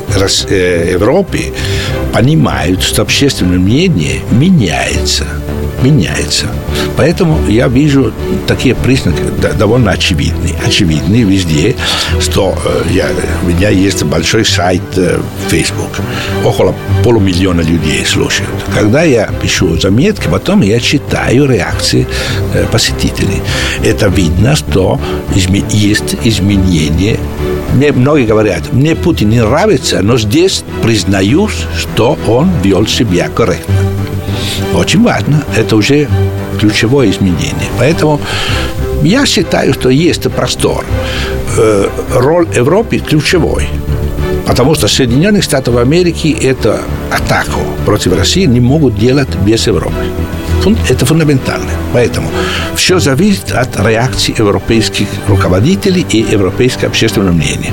э, 0.49 0.91
Европы 0.93 1.53
понимают, 2.13 2.83
что 2.83 3.01
общественное 3.01 3.59
мнение 3.59 4.21
меняется. 4.31 5.25
Меняется. 5.83 6.47
Поэтому 6.95 7.39
я 7.47 7.67
вижу 7.67 8.11
такие 8.47 8.73
признаки 8.73 9.21
довольно 9.59 9.91
очевидные. 9.91 10.55
Очевидные 10.65 11.23
везде, 11.23 11.75
что 12.19 12.57
э, 12.65 12.83
я, 12.91 13.07
у 13.43 13.47
меня 13.47 13.69
есть 13.69 14.03
большой 14.03 14.43
сайт 14.43 14.81
э, 14.95 15.19
Facebook. 15.49 15.99
Около 16.43 16.73
полумиллиона 17.03 17.61
людей 17.61 18.03
слушают. 18.05 18.49
Когда 18.73 19.03
я 19.03 19.29
пишу 19.41 19.77
заметки, 19.77 20.27
потом 20.27 20.61
я 20.61 20.79
читаю 20.79 21.45
реакции 21.45 22.07
э, 22.55 22.65
посетителей. 22.71 23.41
Это 23.83 24.07
видно, 24.07 24.55
что 24.55 24.99
есть 25.35 26.15
изменение 26.23 27.19
мне 27.73 27.91
многие 27.91 28.25
говорят, 28.25 28.73
мне 28.73 28.95
Путин 28.95 29.29
не 29.29 29.41
нравится, 29.41 30.01
но 30.01 30.17
здесь 30.17 30.63
признаюсь, 30.81 31.65
что 31.77 32.17
он 32.27 32.49
вел 32.63 32.87
себя 32.87 33.29
корректно. 33.29 33.75
Очень 34.73 35.03
важно. 35.03 35.43
Это 35.55 35.75
уже 35.75 36.07
ключевое 36.59 37.09
изменение. 37.09 37.69
Поэтому 37.77 38.19
я 39.03 39.25
считаю, 39.25 39.73
что 39.73 39.89
есть 39.89 40.29
простор. 40.31 40.85
Э, 41.57 41.87
роль 42.13 42.47
Европы 42.55 42.99
ключевой. 42.99 43.67
Потому 44.45 44.75
что 44.75 44.87
Соединенные 44.87 45.41
Штаты 45.41 45.71
Америки 45.71 46.35
эту 46.41 46.75
атаку 47.11 47.59
против 47.85 48.15
России 48.17 48.45
не 48.45 48.59
могут 48.59 48.97
делать 48.97 49.29
без 49.45 49.67
Европы. 49.67 49.95
Это 50.89 51.05
фундаментально. 51.05 51.69
Поэтому 51.93 52.29
все 52.75 52.99
зависит 52.99 53.51
от 53.51 53.79
реакции 53.79 54.35
европейских 54.37 55.07
руководителей 55.27 56.05
и 56.09 56.19
европейского 56.19 56.87
общественного 56.87 57.31
мнения. 57.31 57.71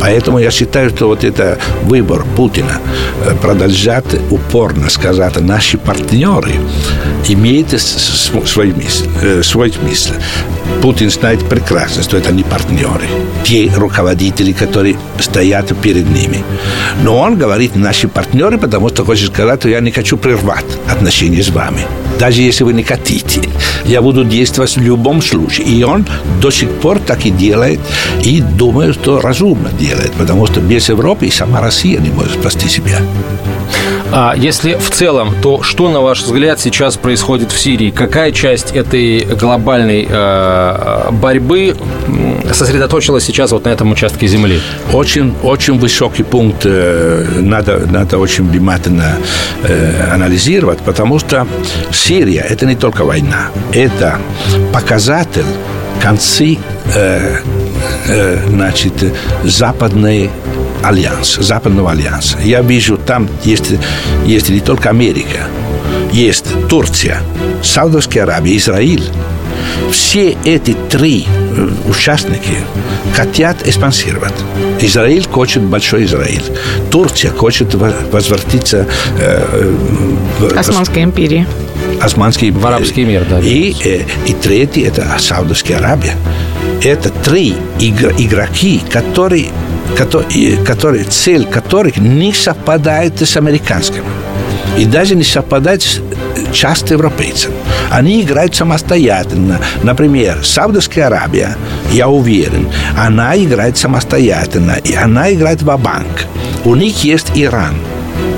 Поэтому 0.00 0.38
я 0.38 0.50
считаю, 0.50 0.90
что 0.90 1.06
вот 1.06 1.24
это 1.24 1.58
выбор 1.82 2.24
Путина 2.36 2.78
э, 3.24 3.34
продолжать 3.40 4.04
упорно 4.30 4.88
сказать, 4.90 5.40
наши 5.40 5.78
партнеры 5.78 6.52
смысл. 8.70 9.04
Э, 9.22 9.42
свой 9.42 9.72
смысл. 9.72 10.12
Путин 10.82 11.10
знает 11.10 11.48
прекрасно, 11.48 12.02
что 12.02 12.16
это 12.16 12.32
не 12.32 12.42
партнеры. 12.42 13.06
Те 13.44 13.70
руководители, 13.76 14.52
которые 14.52 14.96
стоят 15.18 15.72
перед 15.80 16.08
ними. 16.08 16.44
Но 17.02 17.18
он 17.18 17.36
говорит 17.36 17.76
наши 17.76 18.08
партнеры, 18.08 18.58
потому 18.58 18.88
что 18.88 19.04
хочет 19.04 19.32
сказать, 19.32 19.60
что 19.60 19.68
я 19.68 19.80
не 19.80 19.90
хочу 19.90 20.16
прервать 20.16 20.64
отношения 20.90 21.42
с 21.42 21.50
вами. 21.50 21.86
Даже 22.18 22.42
если 22.42 22.64
вы 22.64 22.72
не 22.72 22.82
хотите. 22.82 23.48
Я 23.84 24.02
буду 24.02 24.24
действовать 24.24 24.76
в 24.76 24.80
любом 24.80 25.22
случае. 25.22 25.66
И 25.66 25.82
он 25.84 26.06
до 26.40 26.50
сих 26.50 26.70
пор 26.70 26.98
так 26.98 27.26
и 27.26 27.30
делает. 27.30 27.80
И 28.22 28.40
думаю, 28.40 28.94
что 28.94 29.20
разумно 29.20 29.70
делает. 29.80 30.12
Потому 30.12 30.46
что 30.46 30.60
без 30.60 30.88
Европы 30.88 31.26
и 31.26 31.30
сама 31.30 31.60
Россия 31.60 32.00
не 32.00 32.10
может 32.10 32.34
спасти 32.34 32.68
себя. 32.68 33.00
А 34.12 34.34
если 34.36 34.74
в 34.74 34.90
целом, 34.90 35.34
то 35.42 35.62
что, 35.62 35.90
на 35.90 36.00
ваш 36.00 36.22
взгляд, 36.22 36.60
сейчас 36.60 36.96
происходит 36.96 37.52
в 37.52 37.58
Сирии? 37.58 37.90
Какая 37.90 38.32
часть 38.32 38.72
этой 38.72 39.20
глобальной 39.20 40.06
э, 40.08 41.10
борьбы 41.12 41.76
сосредоточилась 42.52 43.24
сейчас 43.24 43.52
вот 43.52 43.64
на 43.64 43.70
этом 43.70 43.92
участке 43.92 44.26
земли? 44.26 44.60
Очень, 44.92 45.34
очень 45.42 45.78
высокий 45.78 46.22
пункт. 46.22 46.62
Э, 46.64 47.26
надо, 47.40 47.86
надо 47.90 48.18
очень 48.18 48.48
внимательно 48.48 49.16
э, 49.62 50.12
анализировать, 50.12 50.78
потому 50.78 51.18
что 51.18 51.46
Сирия– 51.92 52.46
это 52.48 52.66
не 52.66 52.76
только 52.76 53.04
война. 53.04 53.48
Это 53.72 54.18
показатель 54.72 55.44
концы 56.00 56.58
э, 56.94 57.38
э, 58.08 58.38
значит, 58.48 58.92
западной 59.44 60.30
альянс, 60.84 61.36
Западного 61.36 61.92
альянса. 61.92 62.38
Я 62.44 62.60
вижу, 62.62 62.96
там 62.98 63.28
есть, 63.44 63.72
есть 64.24 64.50
не 64.50 64.60
только 64.60 64.90
Америка, 64.90 65.46
есть 66.12 66.46
Турция, 66.68 67.22
Саудовская 67.62 68.24
Аравия, 68.24 68.56
Израиль. 68.56 69.04
Все 69.90 70.36
эти 70.44 70.76
три 70.90 71.26
участники 71.88 72.58
хотят 73.14 73.66
экспансировать. 73.66 74.34
Израиль 74.80 75.26
хочет 75.26 75.62
большой 75.62 76.04
Израиль. 76.04 76.42
Турция 76.90 77.30
хочет 77.30 77.74
возвратиться 77.74 78.86
э, 79.18 79.72
в 80.38 80.58
Османской 80.58 81.02
империи. 81.02 81.46
Османский 82.00 82.50
в 82.50 82.66
арабский 82.66 83.04
мир, 83.04 83.24
да. 83.28 83.40
И, 83.40 83.74
э, 83.84 84.02
и 84.26 84.32
третий 84.32 84.82
это 84.82 85.06
Саудовская 85.18 85.78
Аравия. 85.78 86.16
Это 86.82 87.10
три 87.10 87.54
игроки, 87.78 88.82
которые 88.90 89.50
который, 89.96 91.04
цель 91.04 91.46
которых 91.46 91.96
не 91.96 92.32
совпадает 92.32 93.20
с 93.20 93.36
американским. 93.36 94.04
И 94.78 94.84
даже 94.84 95.14
не 95.14 95.22
совпадает 95.22 95.82
с 95.82 96.00
часто 96.52 96.94
европейцам. 96.94 97.52
Они 97.90 98.22
играют 98.22 98.54
самостоятельно. 98.54 99.60
Например, 99.82 100.38
Саудовская 100.42 101.06
Аравия, 101.06 101.56
я 101.92 102.08
уверен, 102.08 102.68
она 102.96 103.36
играет 103.36 103.76
самостоятельно, 103.76 104.76
и 104.82 104.94
она 104.94 105.32
играет 105.32 105.62
в 105.62 105.66
банк 105.76 106.26
У 106.64 106.74
них 106.74 107.04
есть 107.04 107.32
Иран. 107.34 107.74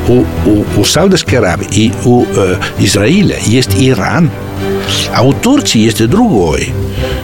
У, 0.09 0.25
у, 0.47 0.65
у 0.77 0.85
Саудовской 0.85 1.39
Аравии 1.39 1.67
и 1.71 1.93
у 2.05 2.25
э, 2.25 2.57
Израиля 2.79 3.37
есть 3.45 3.71
Иран. 3.79 4.31
А 5.15 5.23
у 5.23 5.33
Турции 5.33 5.81
есть 5.81 6.01
и 6.01 6.07
другой. 6.07 6.73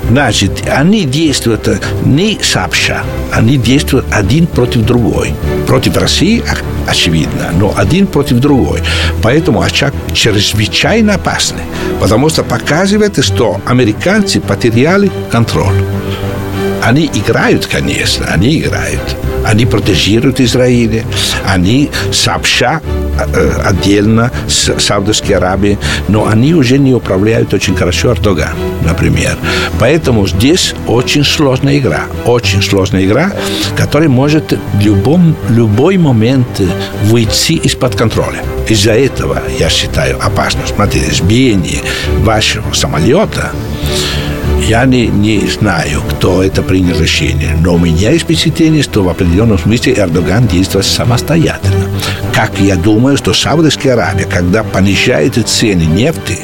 Значит, 0.08 0.64
они 0.68 1.04
действуют 1.04 1.68
не 2.04 2.38
сообща, 2.42 3.02
они 3.32 3.56
действуют 3.56 4.04
один 4.10 4.46
против 4.46 4.82
другой. 4.82 5.34
Против 5.66 5.96
России, 5.96 6.42
очевидно, 6.86 7.50
но 7.58 7.72
один 7.76 8.06
против 8.06 8.38
другой. 8.38 8.80
Поэтому 9.22 9.62
очаг 9.62 9.94
чрезвычайно 10.12 11.14
опасный, 11.14 11.62
потому 12.00 12.28
что 12.28 12.42
показывает, 12.42 13.24
что 13.24 13.60
американцы 13.66 14.40
потеряли 14.40 15.10
контроль. 15.30 15.74
Они 16.82 17.06
играют, 17.06 17.66
конечно, 17.66 18.26
они 18.26 18.58
играют. 18.58 19.16
Они 19.46 19.66
протежируют 19.66 20.40
Израиль, 20.40 21.04
они 21.46 21.90
сообща 22.12 22.80
отдельно 23.64 24.30
с 24.48 24.78
Саудовской 24.78 25.36
Аравией, 25.36 25.78
но 26.08 26.26
они 26.26 26.54
уже 26.54 26.78
не 26.78 26.94
управляют 26.94 27.52
очень 27.54 27.76
хорошо 27.76 28.12
Эрдоган, 28.12 28.54
например. 28.84 29.36
Поэтому 29.78 30.26
здесь 30.26 30.74
очень 30.86 31.24
сложная 31.24 31.78
игра, 31.78 32.02
очень 32.24 32.62
сложная 32.62 33.04
игра, 33.04 33.32
которая 33.76 34.08
может 34.08 34.52
в 34.52 34.80
любом, 34.80 35.36
любой 35.48 35.96
момент 35.96 36.60
выйти 37.04 37.52
из-под 37.52 37.96
контроля. 37.96 38.42
Из-за 38.68 38.92
этого, 38.92 39.42
я 39.58 39.68
считаю, 39.68 40.16
опасно. 40.24 40.62
Смотрите, 40.66 41.12
сбиение 41.12 41.80
вашего 42.20 42.72
самолета 42.72 43.50
я 44.68 44.84
не, 44.84 45.06
не 45.06 45.46
знаю, 45.46 46.02
кто 46.10 46.42
это 46.42 46.62
принял 46.62 46.98
решение, 46.98 47.56
но 47.60 47.74
у 47.74 47.78
меня 47.78 48.10
есть 48.10 48.24
впечатление, 48.24 48.82
что 48.82 49.02
в 49.02 49.08
определенном 49.08 49.58
смысле 49.58 49.94
Эрдоган 49.94 50.46
действует 50.46 50.86
самостоятельно. 50.86 51.86
Как 52.34 52.58
я 52.60 52.76
думаю, 52.76 53.16
что 53.16 53.34
Саудовская 53.34 53.94
Аравия, 53.94 54.24
когда 54.24 54.62
понижает 54.62 55.34
цены 55.48 55.82
нефти, 55.82 56.38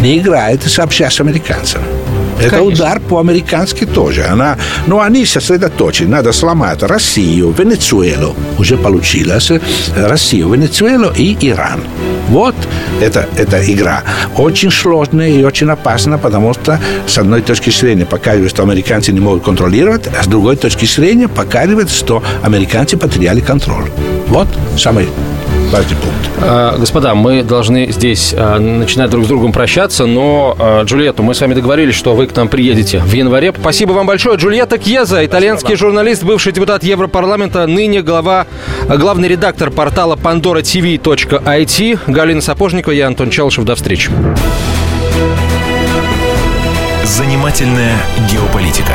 не 0.00 0.18
играет 0.18 0.62
сообща 0.62 1.10
с 1.10 1.20
американцами. 1.20 1.84
Это 2.38 2.56
Конечно. 2.56 2.64
удар 2.64 3.00
по-американски 3.00 3.86
тоже. 3.86 4.24
Она, 4.24 4.58
но 4.86 5.00
они 5.00 5.24
сосредоточены. 5.24 6.10
Надо 6.10 6.32
сломать 6.32 6.82
Россию, 6.82 7.54
Венесуэлу. 7.58 8.36
Уже 8.58 8.76
получилось. 8.76 9.50
Россию, 9.96 10.52
Венесуэлу 10.52 11.12
и 11.16 11.36
Иран. 11.40 11.80
Вот 12.28 12.54
это, 13.00 13.28
эта 13.36 13.58
игра. 13.72 14.02
Очень 14.36 14.70
сложная 14.70 15.28
и 15.28 15.44
очень 15.44 15.70
опасна, 15.70 16.18
потому 16.18 16.54
что 16.54 16.80
с 17.06 17.18
одной 17.18 17.42
точки 17.42 17.70
зрения 17.70 18.04
показывает, 18.04 18.50
что 18.50 18.62
американцы 18.62 19.12
не 19.12 19.20
могут 19.20 19.44
контролировать, 19.44 20.08
а 20.08 20.22
с 20.22 20.26
другой 20.26 20.56
точки 20.56 20.86
зрения 20.86 21.28
показывает, 21.28 21.90
что 21.90 22.22
американцы 22.42 22.96
потеряли 22.96 23.40
контроль. 23.40 23.90
Вот 24.28 24.48
самый 24.76 25.08
важный 25.66 25.96
пункт. 25.96 26.16
А, 26.38 26.76
господа, 26.78 27.14
мы 27.14 27.42
должны 27.42 27.90
здесь 27.90 28.34
а, 28.36 28.58
начинать 28.58 29.10
друг 29.10 29.24
с 29.24 29.28
другом 29.28 29.52
прощаться, 29.52 30.06
но, 30.06 30.56
а, 30.58 30.82
Джульетту, 30.84 31.22
мы 31.22 31.34
с 31.34 31.40
вами 31.40 31.54
договорились, 31.54 31.94
что 31.94 32.14
вы 32.14 32.26
к 32.26 32.36
нам 32.36 32.48
приедете 32.48 32.98
в 33.00 33.12
январе. 33.12 33.52
Спасибо 33.58 33.92
вам 33.92 34.06
большое. 34.06 34.36
Джульетта 34.36 34.78
Кьеза, 34.78 35.24
итальянский 35.24 35.68
Спасибо. 35.68 35.88
журналист, 35.90 36.24
бывший 36.24 36.52
депутат 36.52 36.82
Европарламента, 36.84 37.66
ныне 37.66 38.02
глава, 38.02 38.46
главный 38.88 39.28
редактор 39.28 39.70
портала 39.70 40.16
pandora.tv.it. 40.16 41.98
Галина 42.06 42.40
Сапожникова, 42.40 42.92
я 42.92 43.06
Антон 43.06 43.30
Челышев. 43.30 43.64
До 43.64 43.74
встречи. 43.74 44.10
Занимательная 47.04 47.96
геополитика. 48.30 48.94